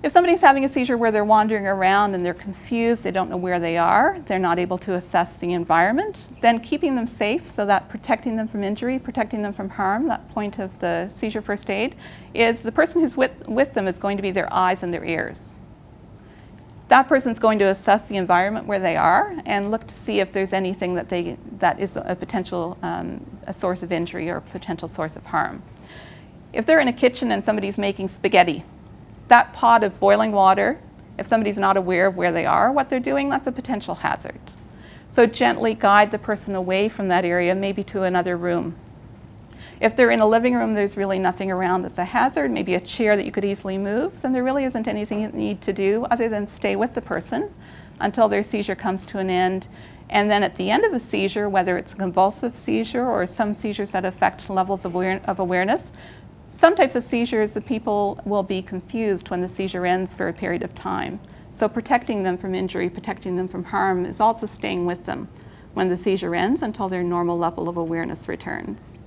If 0.00 0.12
somebody's 0.12 0.40
having 0.40 0.64
a 0.64 0.68
seizure 0.68 0.96
where 0.96 1.10
they're 1.10 1.24
wandering 1.24 1.66
around 1.66 2.14
and 2.14 2.24
they're 2.24 2.32
confused, 2.32 3.02
they 3.02 3.10
don't 3.10 3.28
know 3.28 3.36
where 3.36 3.58
they 3.58 3.76
are, 3.76 4.20
they're 4.26 4.38
not 4.38 4.60
able 4.60 4.78
to 4.78 4.94
assess 4.94 5.38
the 5.38 5.52
environment, 5.52 6.28
then 6.40 6.60
keeping 6.60 6.94
them 6.94 7.08
safe 7.08 7.50
so 7.50 7.66
that 7.66 7.88
protecting 7.88 8.36
them 8.36 8.46
from 8.46 8.62
injury, 8.62 9.00
protecting 9.00 9.42
them 9.42 9.52
from 9.52 9.70
harm, 9.70 10.06
that 10.06 10.28
point 10.28 10.60
of 10.60 10.78
the 10.78 11.08
seizure 11.08 11.42
first 11.42 11.68
aid, 11.68 11.96
is 12.32 12.62
the 12.62 12.70
person 12.70 13.00
who's 13.00 13.16
with, 13.16 13.48
with 13.48 13.74
them 13.74 13.88
is 13.88 13.98
going 13.98 14.16
to 14.16 14.22
be 14.22 14.30
their 14.30 14.52
eyes 14.52 14.84
and 14.84 14.94
their 14.94 15.04
ears 15.04 15.56
that 16.88 17.06
person's 17.06 17.38
going 17.38 17.58
to 17.58 17.66
assess 17.66 18.08
the 18.08 18.16
environment 18.16 18.66
where 18.66 18.78
they 18.78 18.96
are 18.96 19.34
and 19.44 19.70
look 19.70 19.86
to 19.86 19.94
see 19.94 20.20
if 20.20 20.32
there's 20.32 20.52
anything 20.54 20.94
that, 20.94 21.10
they, 21.10 21.36
that 21.58 21.78
is 21.78 21.94
a 21.96 22.16
potential 22.16 22.78
um, 22.82 23.24
a 23.46 23.52
source 23.52 23.82
of 23.82 23.92
injury 23.92 24.30
or 24.30 24.36
a 24.36 24.40
potential 24.40 24.88
source 24.88 25.14
of 25.14 25.26
harm. 25.26 25.62
If 26.52 26.64
they're 26.64 26.80
in 26.80 26.88
a 26.88 26.92
kitchen 26.92 27.30
and 27.30 27.44
somebody's 27.44 27.76
making 27.76 28.08
spaghetti, 28.08 28.64
that 29.28 29.52
pot 29.52 29.84
of 29.84 30.00
boiling 30.00 30.32
water, 30.32 30.80
if 31.18 31.26
somebody's 31.26 31.58
not 31.58 31.76
aware 31.76 32.06
of 32.06 32.16
where 32.16 32.32
they 32.32 32.46
are, 32.46 32.72
what 32.72 32.88
they're 32.88 33.00
doing, 33.00 33.28
that's 33.28 33.46
a 33.46 33.52
potential 33.52 33.96
hazard. 33.96 34.40
So 35.12 35.26
gently 35.26 35.74
guide 35.74 36.10
the 36.10 36.18
person 36.18 36.54
away 36.54 36.88
from 36.88 37.08
that 37.08 37.24
area, 37.24 37.54
maybe 37.54 37.84
to 37.84 38.04
another 38.04 38.36
room 38.36 38.76
if 39.80 39.94
they're 39.94 40.10
in 40.10 40.20
a 40.20 40.26
living 40.26 40.54
room, 40.54 40.74
there's 40.74 40.96
really 40.96 41.18
nothing 41.18 41.50
around 41.50 41.82
that's 41.82 41.98
a 41.98 42.04
hazard, 42.04 42.50
maybe 42.50 42.74
a 42.74 42.80
chair 42.80 43.16
that 43.16 43.24
you 43.24 43.30
could 43.30 43.44
easily 43.44 43.78
move, 43.78 44.20
then 44.22 44.32
there 44.32 44.42
really 44.42 44.64
isn't 44.64 44.88
anything 44.88 45.20
you 45.20 45.28
need 45.28 45.62
to 45.62 45.72
do 45.72 46.04
other 46.10 46.28
than 46.28 46.48
stay 46.48 46.74
with 46.74 46.94
the 46.94 47.00
person 47.00 47.52
until 48.00 48.28
their 48.28 48.42
seizure 48.42 48.74
comes 48.74 49.06
to 49.06 49.18
an 49.18 49.30
end. 49.30 49.68
And 50.10 50.30
then 50.30 50.42
at 50.42 50.56
the 50.56 50.70
end 50.70 50.84
of 50.84 50.92
a 50.92 51.00
seizure, 51.00 51.48
whether 51.48 51.76
it's 51.76 51.92
a 51.92 51.96
convulsive 51.96 52.54
seizure 52.54 53.06
or 53.06 53.26
some 53.26 53.54
seizures 53.54 53.92
that 53.92 54.04
affect 54.04 54.48
levels 54.50 54.84
of, 54.84 54.94
aware- 54.94 55.20
of 55.24 55.38
awareness, 55.38 55.92
some 56.50 56.74
types 56.74 56.96
of 56.96 57.04
seizures, 57.04 57.54
the 57.54 57.60
people 57.60 58.20
will 58.24 58.42
be 58.42 58.62
confused 58.62 59.30
when 59.30 59.42
the 59.42 59.48
seizure 59.48 59.86
ends 59.86 60.14
for 60.14 60.26
a 60.26 60.32
period 60.32 60.62
of 60.64 60.74
time. 60.74 61.20
So 61.52 61.68
protecting 61.68 62.24
them 62.24 62.36
from 62.36 62.54
injury, 62.54 62.90
protecting 62.90 63.36
them 63.36 63.46
from 63.46 63.64
harm 63.64 64.04
is 64.04 64.18
also 64.18 64.46
staying 64.46 64.86
with 64.86 65.06
them 65.06 65.28
when 65.74 65.88
the 65.88 65.96
seizure 65.96 66.34
ends 66.34 66.62
until 66.62 66.88
their 66.88 67.04
normal 67.04 67.38
level 67.38 67.68
of 67.68 67.76
awareness 67.76 68.26
returns. 68.26 68.97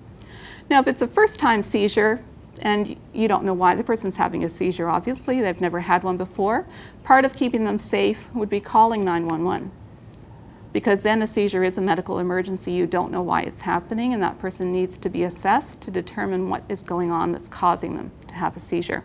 Now, 0.72 0.80
if 0.80 0.88
it's 0.88 1.02
a 1.02 1.08
first 1.08 1.38
time 1.38 1.64
seizure, 1.64 2.24
and 2.62 2.96
you 3.12 3.28
don't 3.28 3.44
know 3.44 3.54
why 3.54 3.76
the 3.76 3.84
person's 3.84 4.16
having 4.16 4.42
a 4.42 4.50
seizure, 4.50 4.88
obviously, 4.88 5.42
they've 5.42 5.60
never 5.60 5.82
had 5.82 6.02
one 6.02 6.16
before, 6.16 6.66
part 7.04 7.26
of 7.26 7.36
keeping 7.36 7.66
them 7.66 7.78
safe 7.78 8.34
would 8.34 8.48
be 8.48 8.62
calling 8.62 9.04
911. 9.04 9.70
Because 10.72 11.02
then 11.02 11.22
a 11.22 11.28
seizure 11.28 11.66
is 11.66 11.78
a 11.78 11.82
medical 11.82 12.20
emergency, 12.20 12.72
you 12.72 12.88
don't 12.88 13.12
know 13.12 13.22
why 13.22 13.42
it's 13.42 13.62
happening, 13.62 14.14
and 14.14 14.24
that 14.24 14.40
person 14.40 14.72
needs 14.72 14.96
to 15.00 15.10
be 15.10 15.24
assessed 15.24 15.82
to 15.82 15.92
determine 15.92 16.50
what 16.50 16.64
is 16.70 16.84
going 16.84 17.12
on 17.12 17.34
that's 17.34 17.50
causing 17.50 17.98
them 17.98 18.12
to 18.30 18.36
have 18.36 18.56
a 18.56 18.62
seizure. 18.62 19.04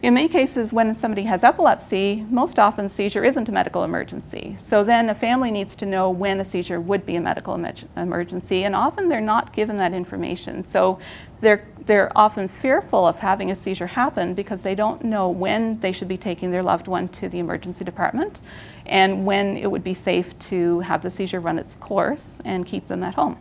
In 0.00 0.14
many 0.14 0.28
cases, 0.28 0.72
when 0.72 0.94
somebody 0.94 1.24
has 1.24 1.42
epilepsy, 1.42 2.24
most 2.30 2.58
often 2.58 2.88
seizure 2.88 3.24
isn't 3.24 3.48
a 3.48 3.52
medical 3.52 3.82
emergency. 3.82 4.56
So 4.58 4.84
then 4.84 5.10
a 5.10 5.14
family 5.14 5.50
needs 5.50 5.74
to 5.76 5.86
know 5.86 6.08
when 6.08 6.40
a 6.40 6.44
seizure 6.44 6.80
would 6.80 7.04
be 7.04 7.16
a 7.16 7.20
medical 7.20 7.54
emergency, 7.96 8.62
and 8.62 8.76
often 8.76 9.08
they're 9.08 9.20
not 9.20 9.52
given 9.52 9.76
that 9.78 9.92
information. 9.92 10.62
So 10.64 11.00
they're, 11.40 11.66
they're 11.86 12.16
often 12.16 12.46
fearful 12.46 13.08
of 13.08 13.18
having 13.18 13.50
a 13.50 13.56
seizure 13.56 13.88
happen 13.88 14.34
because 14.34 14.62
they 14.62 14.76
don't 14.76 15.02
know 15.04 15.28
when 15.28 15.80
they 15.80 15.90
should 15.90 16.08
be 16.08 16.16
taking 16.16 16.52
their 16.52 16.62
loved 16.62 16.86
one 16.86 17.08
to 17.08 17.28
the 17.28 17.40
emergency 17.40 17.84
department 17.84 18.40
and 18.86 19.26
when 19.26 19.56
it 19.56 19.70
would 19.70 19.84
be 19.84 19.94
safe 19.94 20.38
to 20.38 20.80
have 20.80 21.02
the 21.02 21.10
seizure 21.10 21.40
run 21.40 21.58
its 21.58 21.74
course 21.76 22.40
and 22.44 22.66
keep 22.66 22.86
them 22.86 23.02
at 23.02 23.14
home. 23.14 23.36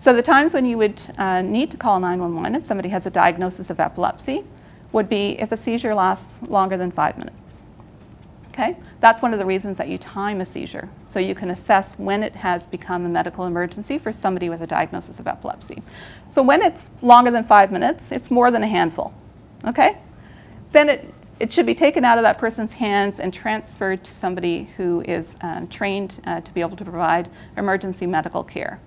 So 0.00 0.12
the 0.12 0.22
times 0.22 0.54
when 0.54 0.64
you 0.64 0.78
would 0.78 1.02
uh, 1.18 1.42
need 1.42 1.70
to 1.72 1.76
call 1.76 1.98
911 1.98 2.54
if 2.54 2.64
somebody 2.64 2.90
has 2.90 3.04
a 3.04 3.10
diagnosis 3.10 3.68
of 3.70 3.80
epilepsy 3.80 4.44
would 4.92 5.08
be 5.08 5.38
if 5.40 5.52
a 5.52 5.56
seizure 5.56 5.94
lasts 5.94 6.48
longer 6.48 6.76
than 6.76 6.90
five 6.90 7.18
minutes. 7.18 7.64
Okay? 8.58 8.76
That's 8.98 9.22
one 9.22 9.32
of 9.32 9.38
the 9.38 9.46
reasons 9.46 9.78
that 9.78 9.88
you 9.88 9.98
time 9.98 10.40
a 10.40 10.46
seizure, 10.46 10.88
so 11.08 11.20
you 11.20 11.34
can 11.34 11.48
assess 11.50 11.96
when 11.96 12.24
it 12.24 12.34
has 12.36 12.66
become 12.66 13.04
a 13.04 13.08
medical 13.08 13.44
emergency 13.44 13.98
for 13.98 14.12
somebody 14.12 14.48
with 14.48 14.60
a 14.60 14.66
diagnosis 14.66 15.20
of 15.20 15.28
epilepsy. 15.28 15.82
So 16.28 16.42
when 16.42 16.62
it's 16.62 16.90
longer 17.00 17.30
than 17.30 17.44
five 17.44 17.70
minutes, 17.70 18.10
it's 18.10 18.32
more 18.32 18.50
than 18.50 18.64
a 18.64 18.66
handful. 18.66 19.14
Okay? 19.64 19.98
Then 20.72 20.88
it, 20.88 21.14
it 21.38 21.52
should 21.52 21.66
be 21.66 21.74
taken 21.74 22.04
out 22.04 22.18
of 22.18 22.24
that 22.24 22.38
person's 22.38 22.72
hands 22.72 23.20
and 23.20 23.32
transferred 23.32 24.02
to 24.02 24.12
somebody 24.12 24.70
who 24.76 25.02
is 25.02 25.36
um, 25.40 25.68
trained 25.68 26.20
uh, 26.26 26.40
to 26.40 26.52
be 26.52 26.60
able 26.60 26.76
to 26.76 26.84
provide 26.84 27.30
emergency 27.56 28.06
medical 28.06 28.42
care. 28.42 28.80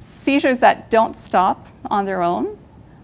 Seizures 0.00 0.58
that 0.60 0.90
don't 0.90 1.14
stop 1.14 1.68
on 1.88 2.06
their 2.06 2.22
own 2.22 2.58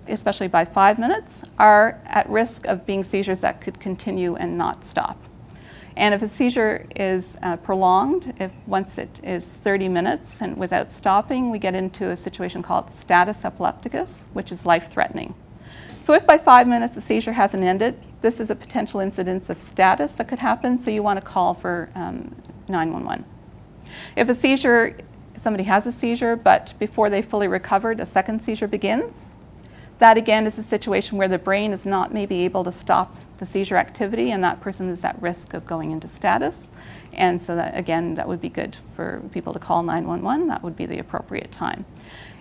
especially 0.08 0.48
by 0.48 0.64
five 0.64 0.98
minutes, 0.98 1.42
are 1.58 2.00
at 2.06 2.28
risk 2.28 2.66
of 2.66 2.86
being 2.86 3.02
seizures 3.02 3.40
that 3.40 3.60
could 3.60 3.80
continue 3.80 4.36
and 4.36 4.56
not 4.56 4.84
stop. 4.84 5.22
And 5.96 6.12
if 6.12 6.22
a 6.22 6.28
seizure 6.28 6.86
is 6.94 7.38
uh, 7.42 7.56
prolonged, 7.56 8.34
if 8.38 8.52
once 8.66 8.98
it 8.98 9.18
is 9.22 9.54
30 9.54 9.88
minutes 9.88 10.42
and 10.42 10.56
without 10.58 10.92
stopping, 10.92 11.50
we 11.50 11.58
get 11.58 11.74
into 11.74 12.10
a 12.10 12.16
situation 12.16 12.62
called 12.62 12.90
status 12.90 13.44
epilepticus, 13.44 14.28
which 14.34 14.52
is 14.52 14.66
life 14.66 14.90
threatening. 14.90 15.34
So, 16.02 16.12
if 16.12 16.26
by 16.26 16.38
five 16.38 16.68
minutes 16.68 16.94
the 16.94 17.00
seizure 17.00 17.32
hasn't 17.32 17.64
ended, 17.64 17.98
this 18.20 18.40
is 18.40 18.50
a 18.50 18.54
potential 18.54 19.00
incidence 19.00 19.50
of 19.50 19.58
status 19.58 20.14
that 20.14 20.28
could 20.28 20.38
happen, 20.38 20.78
so 20.78 20.90
you 20.90 21.02
want 21.02 21.18
to 21.18 21.24
call 21.24 21.54
for 21.54 21.90
um, 21.94 22.36
911. 22.68 23.24
If 24.14 24.28
a 24.28 24.34
seizure, 24.34 24.96
somebody 25.36 25.64
has 25.64 25.86
a 25.86 25.92
seizure, 25.92 26.36
but 26.36 26.74
before 26.78 27.10
they 27.10 27.22
fully 27.22 27.48
recovered, 27.48 28.00
a 28.00 28.06
second 28.06 28.42
seizure 28.42 28.68
begins, 28.68 29.34
that 29.98 30.18
again 30.18 30.46
is 30.46 30.58
a 30.58 30.62
situation 30.62 31.16
where 31.16 31.28
the 31.28 31.38
brain 31.38 31.72
is 31.72 31.86
not 31.86 32.12
maybe 32.12 32.44
able 32.44 32.64
to 32.64 32.72
stop 32.72 33.16
the 33.38 33.46
seizure 33.46 33.76
activity 33.76 34.30
and 34.30 34.44
that 34.44 34.60
person 34.60 34.88
is 34.90 35.04
at 35.04 35.20
risk 35.22 35.54
of 35.54 35.64
going 35.66 35.90
into 35.90 36.08
status. 36.08 36.68
And 37.12 37.42
so 37.42 37.56
that 37.56 37.76
again, 37.76 38.14
that 38.16 38.28
would 38.28 38.40
be 38.40 38.50
good 38.50 38.76
for 38.94 39.22
people 39.32 39.52
to 39.54 39.58
call 39.58 39.82
911. 39.82 40.48
That 40.48 40.62
would 40.62 40.76
be 40.76 40.86
the 40.86 40.98
appropriate 40.98 41.50
time. 41.50 41.86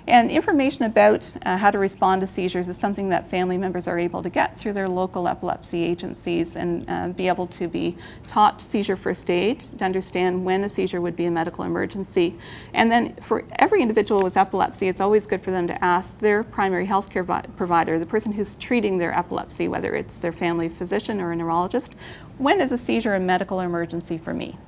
And 0.08 0.30
information 0.30 0.86
about 0.86 1.32
uh, 1.44 1.58
how 1.58 1.72
to 1.72 1.80
respond 1.80 2.22
to 2.22 2.28
seizures 2.28 2.70
is 2.70 2.78
something 2.78 3.10
that 3.10 3.28
family 3.28 3.58
members 3.58 3.88
are 3.88 3.98
able 3.98 4.22
to 4.22 4.30
get 4.30 4.56
through 4.56 4.74
their 4.74 4.88
local 4.88 5.28
epilepsy 5.28 5.84
agencies 5.84 6.56
and 6.56 6.88
uh, 6.88 7.08
be 7.08 7.28
able 7.28 7.48
to 7.48 7.68
be 7.68 7.98
taught 8.28 8.62
seizure 8.62 8.96
first 8.96 9.32
aid 9.32 9.66
to 9.80 9.84
understand 9.84 10.46
when 10.46 10.64
a 10.64 10.70
seizure 10.70 11.02
would 11.02 11.16
be 11.16 11.26
a 11.26 11.32
medical 11.32 11.64
emergency. 11.64 12.36
And 12.72 12.92
then 12.92 13.16
for 13.16 13.46
every 13.58 13.82
individual 13.82 14.22
with 14.22 14.38
epilepsy, 14.38 14.88
it's 14.88 15.02
always 15.02 15.26
good 15.26 15.42
for 15.42 15.50
them 15.50 15.66
to 15.68 15.84
ask 15.84 16.20
their 16.20 16.44
primary 16.44 16.86
health 16.86 17.10
care 17.10 17.24
provider, 17.24 17.98
the 17.98 18.06
person 18.06 18.34
who's 18.34 18.56
treating 18.56 19.00
their 19.00 19.18
epilepsy, 19.18 19.68
whether 19.68 19.96
it's 19.96 20.18
their 20.18 20.34
family 20.34 20.70
physician 20.70 21.20
or 21.20 21.32
a 21.32 21.36
neurologist, 21.36 21.94
when 22.38 22.62
is 22.62 22.72
a 22.72 22.78
seizure 22.78 23.16
a 23.16 23.20
medical 23.20 23.60
emergency 23.60 24.20
for 24.20 24.36
me? 24.36 24.60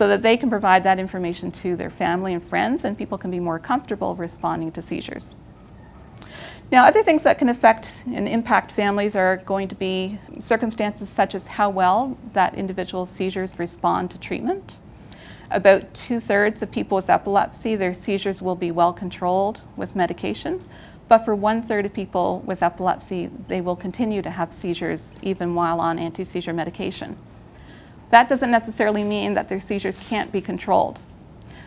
So 0.00 0.08
that 0.08 0.22
they 0.22 0.38
can 0.38 0.48
provide 0.48 0.82
that 0.84 0.98
information 0.98 1.52
to 1.52 1.76
their 1.76 1.90
family 1.90 2.32
and 2.32 2.42
friends, 2.42 2.84
and 2.84 2.96
people 2.96 3.18
can 3.18 3.30
be 3.30 3.38
more 3.38 3.58
comfortable 3.58 4.16
responding 4.16 4.72
to 4.72 4.80
seizures. 4.80 5.36
Now, 6.72 6.86
other 6.86 7.02
things 7.02 7.22
that 7.24 7.38
can 7.38 7.50
affect 7.50 7.92
and 8.06 8.26
impact 8.26 8.72
families 8.72 9.14
are 9.14 9.36
going 9.36 9.68
to 9.68 9.74
be 9.74 10.18
circumstances 10.40 11.10
such 11.10 11.34
as 11.34 11.48
how 11.48 11.68
well 11.68 12.16
that 12.32 12.54
individual's 12.54 13.10
seizures 13.10 13.58
respond 13.58 14.10
to 14.12 14.18
treatment. 14.18 14.78
About 15.50 15.92
two 15.92 16.18
thirds 16.18 16.62
of 16.62 16.70
people 16.70 16.96
with 16.96 17.10
epilepsy, 17.10 17.76
their 17.76 17.92
seizures 17.92 18.40
will 18.40 18.56
be 18.56 18.70
well 18.70 18.94
controlled 18.94 19.60
with 19.76 19.94
medication, 19.94 20.66
but 21.08 21.26
for 21.26 21.34
one 21.34 21.62
third 21.62 21.84
of 21.84 21.92
people 21.92 22.42
with 22.46 22.62
epilepsy, 22.62 23.28
they 23.48 23.60
will 23.60 23.76
continue 23.76 24.22
to 24.22 24.30
have 24.30 24.50
seizures 24.50 25.16
even 25.20 25.54
while 25.54 25.78
on 25.78 25.98
anti 25.98 26.24
seizure 26.24 26.54
medication. 26.54 27.18
That 28.10 28.28
doesn't 28.28 28.50
necessarily 28.50 29.04
mean 29.04 29.34
that 29.34 29.48
their 29.48 29.60
seizures 29.60 29.96
can't 29.96 30.30
be 30.30 30.40
controlled. 30.40 31.00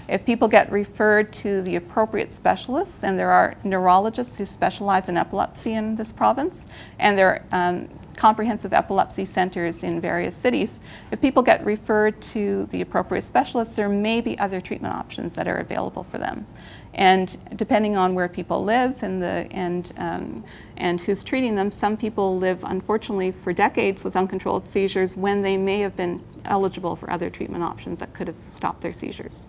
If 0.07 0.25
people 0.25 0.49
get 0.49 0.69
referred 0.69 1.31
to 1.33 1.61
the 1.61 1.77
appropriate 1.77 2.33
specialists, 2.33 3.03
and 3.03 3.17
there 3.17 3.31
are 3.31 3.55
neurologists 3.63 4.37
who 4.37 4.45
specialize 4.45 5.07
in 5.07 5.15
epilepsy 5.15 5.73
in 5.73 5.95
this 5.95 6.11
province, 6.11 6.65
and 6.99 7.17
there 7.17 7.45
are 7.51 7.69
um, 7.69 7.89
comprehensive 8.17 8.73
epilepsy 8.73 9.23
centers 9.23 9.81
in 9.81 10.01
various 10.01 10.35
cities, 10.35 10.81
if 11.11 11.21
people 11.21 11.41
get 11.41 11.65
referred 11.65 12.21
to 12.21 12.65
the 12.71 12.81
appropriate 12.81 13.23
specialists, 13.23 13.77
there 13.77 13.87
may 13.87 14.19
be 14.19 14.37
other 14.37 14.59
treatment 14.59 14.93
options 14.93 15.35
that 15.35 15.47
are 15.47 15.57
available 15.57 16.03
for 16.03 16.17
them. 16.17 16.45
And 16.93 17.37
depending 17.55 17.95
on 17.95 18.13
where 18.13 18.27
people 18.27 18.63
live 18.63 19.01
and, 19.01 19.21
the, 19.21 19.47
and, 19.51 19.91
um, 19.97 20.43
and 20.77 20.99
who's 21.01 21.23
treating 21.23 21.55
them, 21.55 21.71
some 21.71 21.97
people 21.97 22.37
live, 22.37 22.63
unfortunately, 22.63 23.31
for 23.31 23.53
decades 23.53 24.03
with 24.03 24.15
uncontrolled 24.15 24.67
seizures 24.67 25.15
when 25.15 25.41
they 25.41 25.57
may 25.57 25.79
have 25.79 25.95
been 25.95 26.21
eligible 26.45 26.95
for 26.95 27.09
other 27.09 27.29
treatment 27.29 27.63
options 27.63 27.99
that 27.99 28.13
could 28.13 28.27
have 28.27 28.37
stopped 28.45 28.81
their 28.81 28.93
seizures. 28.93 29.47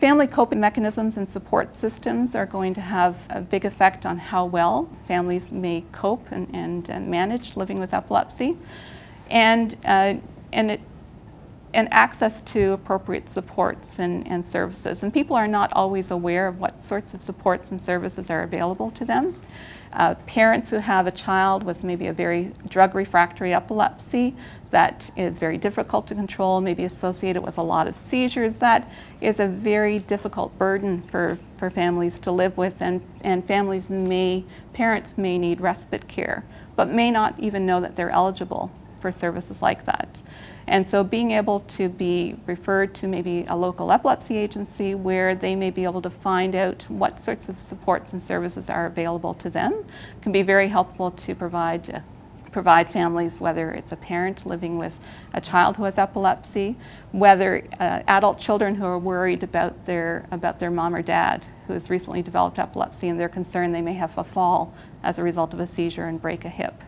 Family 0.00 0.26
coping 0.26 0.60
mechanisms 0.60 1.18
and 1.18 1.28
support 1.28 1.76
systems 1.76 2.34
are 2.34 2.46
going 2.46 2.72
to 2.72 2.80
have 2.80 3.26
a 3.28 3.42
big 3.42 3.66
effect 3.66 4.06
on 4.06 4.16
how 4.16 4.46
well 4.46 4.88
families 5.06 5.52
may 5.52 5.84
cope 5.92 6.26
and, 6.30 6.48
and 6.54 6.90
uh, 6.90 6.98
manage 7.00 7.54
living 7.54 7.78
with 7.78 7.92
epilepsy. 7.92 8.56
And, 9.30 9.76
uh, 9.84 10.14
and, 10.54 10.70
it, 10.70 10.80
and 11.74 11.86
access 11.92 12.40
to 12.40 12.72
appropriate 12.72 13.30
supports 13.30 13.98
and, 13.98 14.26
and 14.26 14.46
services. 14.46 15.02
And 15.02 15.12
people 15.12 15.36
are 15.36 15.46
not 15.46 15.70
always 15.74 16.10
aware 16.10 16.48
of 16.48 16.58
what 16.58 16.82
sorts 16.82 17.12
of 17.12 17.20
supports 17.20 17.70
and 17.70 17.78
services 17.78 18.30
are 18.30 18.42
available 18.42 18.90
to 18.92 19.04
them. 19.04 19.38
Uh, 19.92 20.14
parents 20.26 20.70
who 20.70 20.78
have 20.78 21.06
a 21.06 21.10
child 21.10 21.62
with 21.62 21.84
maybe 21.84 22.06
a 22.06 22.12
very 22.12 22.52
drug 22.68 22.94
refractory 22.94 23.52
epilepsy 23.52 24.34
that 24.70 25.10
is 25.16 25.38
very 25.38 25.58
difficult 25.58 26.06
to 26.08 26.14
control, 26.14 26.60
maybe 26.60 26.84
associated 26.84 27.42
with 27.42 27.58
a 27.58 27.62
lot 27.62 27.86
of 27.86 27.96
seizures. 27.96 28.58
That 28.58 28.90
is 29.20 29.40
a 29.40 29.48
very 29.48 29.98
difficult 29.98 30.56
burden 30.58 31.02
for, 31.02 31.38
for 31.56 31.70
families 31.70 32.18
to 32.20 32.30
live 32.30 32.56
with, 32.56 32.80
and, 32.80 33.02
and 33.22 33.44
families 33.44 33.90
may, 33.90 34.44
parents 34.72 35.18
may 35.18 35.38
need 35.38 35.60
respite 35.60 36.08
care, 36.08 36.44
but 36.76 36.88
may 36.88 37.10
not 37.10 37.38
even 37.38 37.66
know 37.66 37.80
that 37.80 37.96
they're 37.96 38.10
eligible 38.10 38.70
for 39.00 39.10
services 39.10 39.62
like 39.62 39.86
that. 39.86 40.22
And 40.66 40.88
so 40.88 41.02
being 41.02 41.32
able 41.32 41.60
to 41.60 41.88
be 41.88 42.36
referred 42.46 42.94
to 42.96 43.08
maybe 43.08 43.44
a 43.48 43.56
local 43.56 43.90
epilepsy 43.90 44.36
agency 44.36 44.94
where 44.94 45.34
they 45.34 45.56
may 45.56 45.70
be 45.70 45.82
able 45.82 46.02
to 46.02 46.10
find 46.10 46.54
out 46.54 46.84
what 46.88 47.18
sorts 47.18 47.48
of 47.48 47.58
supports 47.58 48.12
and 48.12 48.22
services 48.22 48.70
are 48.70 48.86
available 48.86 49.34
to 49.34 49.50
them 49.50 49.84
can 50.22 50.30
be 50.30 50.42
very 50.42 50.68
helpful 50.68 51.10
to 51.10 51.34
provide 51.34 52.02
provide 52.50 52.90
families, 52.90 53.40
whether 53.40 53.70
it's 53.70 53.92
a 53.92 53.96
parent 53.96 54.44
living 54.44 54.78
with 54.78 54.98
a 55.32 55.40
child 55.40 55.76
who 55.76 55.84
has 55.84 55.98
epilepsy, 55.98 56.76
whether 57.12 57.64
uh, 57.78 58.02
adult 58.06 58.38
children 58.38 58.76
who 58.76 58.84
are 58.84 58.98
worried 58.98 59.42
about 59.42 59.86
their, 59.86 60.26
about 60.30 60.60
their 60.60 60.70
mom 60.70 60.94
or 60.94 61.02
dad 61.02 61.46
who 61.66 61.72
has 61.72 61.90
recently 61.90 62.22
developed 62.22 62.58
epilepsy 62.58 63.08
and 63.08 63.18
they're 63.18 63.28
concerned 63.28 63.74
they 63.74 63.82
may 63.82 63.94
have 63.94 64.16
a 64.18 64.24
fall 64.24 64.74
as 65.02 65.18
a 65.18 65.22
result 65.22 65.54
of 65.54 65.60
a 65.60 65.66
seizure 65.66 66.04
and 66.04 66.20
break 66.20 66.44
a 66.44 66.48
hip. 66.48 66.82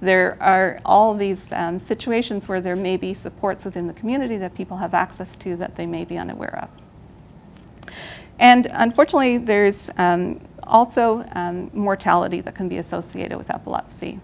There 0.00 0.36
are 0.42 0.80
all 0.84 1.14
these 1.14 1.50
um, 1.52 1.78
situations 1.78 2.48
where 2.48 2.60
there 2.60 2.76
may 2.76 2.96
be 2.96 3.14
supports 3.14 3.64
within 3.64 3.86
the 3.86 3.94
community 3.94 4.36
that 4.38 4.54
people 4.54 4.78
have 4.78 4.92
access 4.92 5.34
to 5.36 5.56
that 5.56 5.76
they 5.76 5.86
may 5.86 6.04
be 6.04 6.18
unaware 6.18 6.64
of. 6.64 7.92
And 8.38 8.66
unfortunately, 8.70 9.38
there's 9.38 9.88
um, 9.96 10.40
also 10.64 11.24
um, 11.32 11.70
mortality 11.72 12.42
that 12.42 12.54
can 12.54 12.68
be 12.68 12.76
associated 12.76 13.38
with 13.38 13.48
epilepsy 13.48 14.20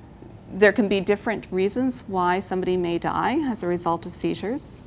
there 0.52 0.72
can 0.72 0.86
be 0.86 1.00
different 1.00 1.46
reasons 1.50 2.04
why 2.06 2.38
somebody 2.38 2.76
may 2.76 2.98
die 2.98 3.38
as 3.50 3.62
a 3.62 3.66
result 3.66 4.04
of 4.04 4.14
seizures. 4.14 4.86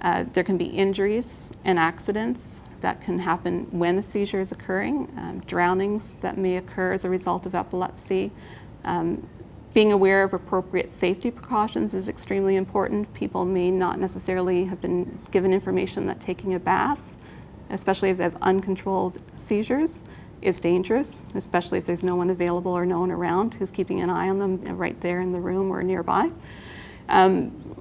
Uh, 0.00 0.24
there 0.32 0.44
can 0.44 0.56
be 0.56 0.66
injuries 0.66 1.50
and 1.64 1.78
accidents 1.78 2.62
that 2.80 3.00
can 3.02 3.18
happen 3.18 3.66
when 3.70 3.98
a 3.98 4.02
seizure 4.02 4.40
is 4.40 4.50
occurring, 4.52 5.12
um, 5.16 5.40
drownings 5.46 6.14
that 6.20 6.38
may 6.38 6.56
occur 6.56 6.92
as 6.92 7.04
a 7.04 7.10
result 7.10 7.44
of 7.44 7.54
epilepsy. 7.54 8.30
Um, 8.84 9.28
being 9.74 9.92
aware 9.92 10.22
of 10.22 10.32
appropriate 10.32 10.94
safety 10.94 11.30
precautions 11.30 11.92
is 11.92 12.08
extremely 12.08 12.56
important. 12.56 13.12
People 13.12 13.44
may 13.44 13.70
not 13.70 14.00
necessarily 14.00 14.64
have 14.64 14.80
been 14.80 15.18
given 15.30 15.52
information 15.52 16.06
that 16.06 16.20
taking 16.20 16.54
a 16.54 16.58
bath, 16.58 17.14
especially 17.68 18.10
if 18.10 18.16
they 18.16 18.24
have 18.24 18.38
uncontrolled 18.42 19.22
seizures, 19.36 20.02
is 20.42 20.60
dangerous, 20.60 21.26
especially 21.34 21.78
if 21.78 21.86
there's 21.86 22.04
no 22.04 22.16
one 22.16 22.30
available 22.30 22.72
or 22.72 22.86
no 22.86 23.00
one 23.00 23.10
around 23.10 23.54
who's 23.54 23.70
keeping 23.70 24.00
an 24.00 24.10
eye 24.10 24.28
on 24.28 24.38
them 24.38 24.62
right 24.76 25.00
there 25.00 25.20
in 25.20 25.32
the 25.32 25.40
room 25.40 25.70
or 25.70 25.82
nearby. 25.82 26.30
Um, 27.08 27.76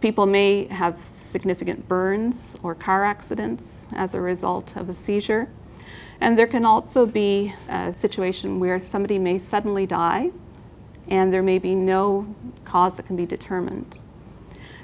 people 0.00 0.26
may 0.26 0.66
have 0.66 1.04
significant 1.04 1.88
burns 1.88 2.56
or 2.62 2.74
car 2.74 3.04
accidents 3.04 3.86
as 3.92 4.14
a 4.14 4.20
result 4.20 4.76
of 4.76 4.88
a 4.88 4.94
seizure. 4.94 5.50
And 6.20 6.38
there 6.38 6.46
can 6.46 6.64
also 6.64 7.06
be 7.06 7.54
a 7.68 7.94
situation 7.94 8.58
where 8.60 8.80
somebody 8.80 9.18
may 9.18 9.38
suddenly 9.38 9.86
die 9.86 10.30
and 11.08 11.32
there 11.32 11.42
may 11.42 11.58
be 11.58 11.74
no 11.74 12.34
cause 12.64 12.96
that 12.96 13.06
can 13.06 13.16
be 13.16 13.26
determined. 13.26 14.00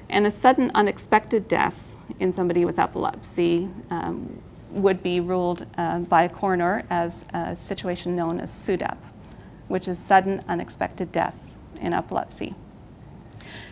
And 0.09 0.27
a 0.27 0.31
sudden 0.31 0.71
unexpected 0.75 1.49
death 1.49 1.97
in 2.21 2.33
somebody 2.33 2.65
with 2.65 2.79
epilepsy 2.79 3.69
um, 3.91 4.41
would 4.75 5.03
be 5.03 5.21
ruled 5.21 5.67
uh, 5.79 6.01
by 6.01 6.25
a 6.25 6.29
coroner 6.29 6.85
as 6.91 7.25
a 7.33 7.57
situation 7.57 8.17
known 8.17 8.41
as 8.41 8.51
SUDEP, 8.51 8.97
which 9.69 9.89
is 9.89 9.99
sudden 9.99 10.45
unexpected 10.49 11.13
death 11.13 11.39
in 11.81 11.93
epilepsy. 11.93 12.55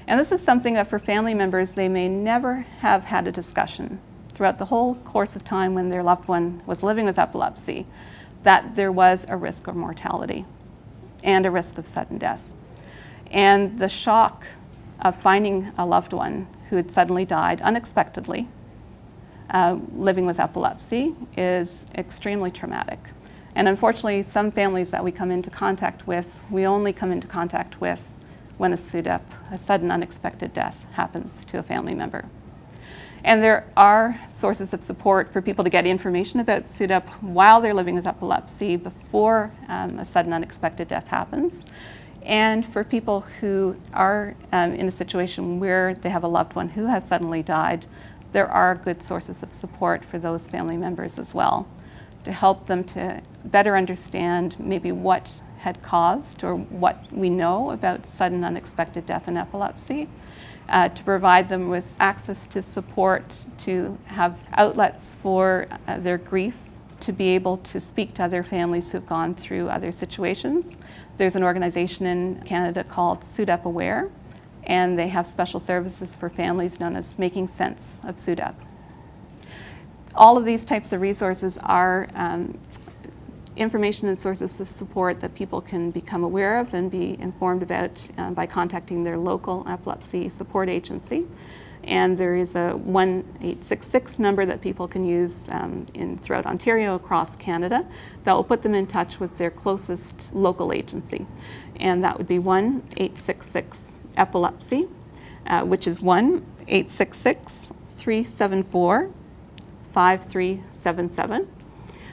And 0.06 0.18
this 0.18 0.32
is 0.32 0.42
something 0.42 0.74
that 0.74 0.88
for 0.88 0.98
family 0.98 1.34
members, 1.34 1.72
they 1.72 1.88
may 1.88 2.08
never 2.08 2.66
have 2.80 3.04
had 3.04 3.26
a 3.26 3.32
discussion 3.32 4.00
throughout 4.32 4.58
the 4.58 4.66
whole 4.66 4.94
course 4.96 5.36
of 5.36 5.44
time 5.44 5.74
when 5.74 5.88
their 5.88 6.02
loved 6.02 6.28
one 6.28 6.62
was 6.66 6.82
living 6.82 7.04
with 7.04 7.18
epilepsy, 7.18 7.86
that 8.42 8.76
there 8.76 8.90
was 8.90 9.24
a 9.28 9.36
risk 9.36 9.66
of 9.66 9.76
mortality 9.76 10.44
and 11.22 11.46
a 11.46 11.50
risk 11.50 11.78
of 11.78 11.86
sudden 11.86 12.18
death. 12.18 12.52
And 13.30 13.78
the 13.78 13.88
shock 13.88 14.46
of 15.00 15.16
finding 15.16 15.72
a 15.76 15.86
loved 15.86 16.12
one 16.12 16.46
who 16.70 16.76
had 16.76 16.90
suddenly 16.90 17.24
died 17.24 17.60
unexpectedly 17.60 18.48
uh, 19.52 19.78
living 19.94 20.26
with 20.26 20.40
epilepsy 20.40 21.14
is 21.36 21.84
extremely 21.94 22.50
traumatic. 22.50 22.98
And 23.54 23.68
unfortunately, 23.68 24.22
some 24.22 24.50
families 24.50 24.90
that 24.90 25.04
we 25.04 25.12
come 25.12 25.30
into 25.30 25.50
contact 25.50 26.06
with, 26.06 26.42
we 26.50 26.66
only 26.66 26.92
come 26.92 27.12
into 27.12 27.26
contact 27.26 27.80
with 27.80 28.08
when 28.56 28.72
a 28.72 28.76
SUDEP, 28.76 29.22
a 29.50 29.58
sudden 29.58 29.90
unexpected 29.90 30.54
death, 30.54 30.78
happens 30.92 31.44
to 31.46 31.58
a 31.58 31.62
family 31.62 31.94
member. 31.94 32.28
And 33.24 33.42
there 33.42 33.70
are 33.76 34.20
sources 34.28 34.72
of 34.72 34.82
support 34.82 35.32
for 35.32 35.40
people 35.40 35.64
to 35.64 35.70
get 35.70 35.86
information 35.86 36.40
about 36.40 36.68
SUDEP 36.68 37.04
while 37.20 37.60
they're 37.60 37.74
living 37.74 37.94
with 37.94 38.06
epilepsy 38.06 38.76
before 38.76 39.52
um, 39.68 39.98
a 39.98 40.04
sudden 40.04 40.32
unexpected 40.32 40.88
death 40.88 41.08
happens. 41.08 41.64
And 42.22 42.64
for 42.64 42.84
people 42.84 43.20
who 43.40 43.76
are 43.92 44.34
um, 44.52 44.74
in 44.74 44.88
a 44.88 44.92
situation 44.92 45.60
where 45.60 45.94
they 45.94 46.10
have 46.10 46.24
a 46.24 46.28
loved 46.28 46.54
one 46.54 46.70
who 46.70 46.86
has 46.86 47.06
suddenly 47.06 47.42
died, 47.42 47.86
there 48.32 48.48
are 48.48 48.74
good 48.74 49.02
sources 49.02 49.42
of 49.42 49.52
support 49.52 50.04
for 50.04 50.18
those 50.18 50.46
family 50.46 50.76
members 50.76 51.18
as 51.18 51.34
well 51.34 51.68
to 52.24 52.32
help 52.32 52.66
them 52.66 52.84
to 52.84 53.20
better 53.44 53.76
understand 53.76 54.58
maybe 54.58 54.92
what 54.92 55.40
had 55.58 55.82
caused 55.82 56.42
or 56.42 56.56
what 56.56 57.12
we 57.12 57.30
know 57.30 57.70
about 57.70 58.08
sudden 58.08 58.44
unexpected 58.44 59.06
death 59.06 59.28
in 59.28 59.36
epilepsy, 59.36 60.08
uh, 60.68 60.88
to 60.88 61.04
provide 61.04 61.48
them 61.48 61.68
with 61.68 61.96
access 62.00 62.46
to 62.48 62.62
support, 62.62 63.44
to 63.58 63.98
have 64.06 64.40
outlets 64.54 65.12
for 65.12 65.66
uh, 65.86 65.98
their 65.98 66.18
grief, 66.18 66.56
to 67.00 67.12
be 67.12 67.28
able 67.28 67.56
to 67.58 67.80
speak 67.80 68.14
to 68.14 68.24
other 68.24 68.42
families 68.42 68.92
who've 68.92 69.06
gone 69.06 69.34
through 69.34 69.68
other 69.68 69.90
situations. 69.90 70.78
There's 71.18 71.36
an 71.36 71.42
organization 71.42 72.06
in 72.06 72.42
Canada 72.42 72.84
called 72.84 73.22
SUDEP 73.22 73.64
Aware, 73.64 74.10
and 74.64 74.98
they 74.98 75.08
have 75.08 75.26
special 75.26 75.60
services 75.60 76.14
for 76.14 76.28
families 76.28 76.78
known 76.80 76.96
as 76.96 77.18
Making 77.18 77.48
Sense 77.48 77.98
of 78.04 78.16
SUDEP. 78.16 78.54
All 80.14 80.36
of 80.36 80.44
these 80.44 80.64
types 80.64 80.92
of 80.92 81.00
resources 81.00 81.58
are 81.62 82.08
um, 82.14 82.58
information 83.56 84.08
and 84.08 84.20
sources 84.20 84.60
of 84.60 84.68
support 84.68 85.20
that 85.20 85.34
people 85.34 85.60
can 85.60 85.90
become 85.90 86.24
aware 86.24 86.58
of 86.58 86.72
and 86.74 86.90
be 86.90 87.18
informed 87.20 87.62
about 87.62 88.08
uh, 88.18 88.30
by 88.30 88.46
contacting 88.46 89.04
their 89.04 89.18
local 89.18 89.64
epilepsy 89.68 90.28
support 90.28 90.68
agency. 90.68 91.26
And 91.84 92.16
there 92.16 92.36
is 92.36 92.54
a 92.54 92.76
1866 92.76 94.18
number 94.20 94.46
that 94.46 94.60
people 94.60 94.86
can 94.86 95.04
use 95.04 95.48
um, 95.50 95.86
in, 95.94 96.16
throughout 96.16 96.46
Ontario, 96.46 96.94
across 96.94 97.34
Canada, 97.34 97.86
that 98.22 98.34
will 98.34 98.44
put 98.44 98.62
them 98.62 98.74
in 98.74 98.86
touch 98.86 99.18
with 99.18 99.36
their 99.38 99.50
closest 99.50 100.32
local 100.32 100.72
agency. 100.72 101.26
And 101.80 102.04
that 102.04 102.18
would 102.18 102.28
be 102.28 102.38
1 102.38 102.82
866 102.96 103.98
epilepsy, 104.16 104.88
uh, 105.46 105.64
which 105.64 105.86
is 105.86 106.00
1 106.00 106.44
866 106.68 107.72
374 107.96 109.10
5377. 109.92 111.48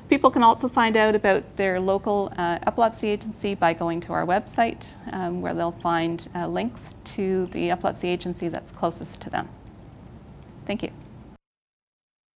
People 0.09 0.31
can 0.31 0.41
also 0.41 0.67
find 0.67 0.97
out 0.97 1.13
about 1.13 1.57
their 1.57 1.79
local 1.79 2.33
uh, 2.35 2.57
epilepsy 2.65 3.09
agency 3.09 3.53
by 3.53 3.73
going 3.73 4.01
to 4.01 4.13
our 4.13 4.25
website, 4.25 4.85
um, 5.13 5.39
where 5.39 5.53
they'll 5.53 5.71
find 5.71 6.27
uh, 6.33 6.47
links 6.47 6.95
to 7.03 7.45
the 7.47 7.69
epilepsy 7.69 8.09
agency 8.09 8.49
that's 8.49 8.71
closest 8.71 9.21
to 9.21 9.29
them. 9.29 9.47
Thank 10.65 10.81
you. 10.81 10.91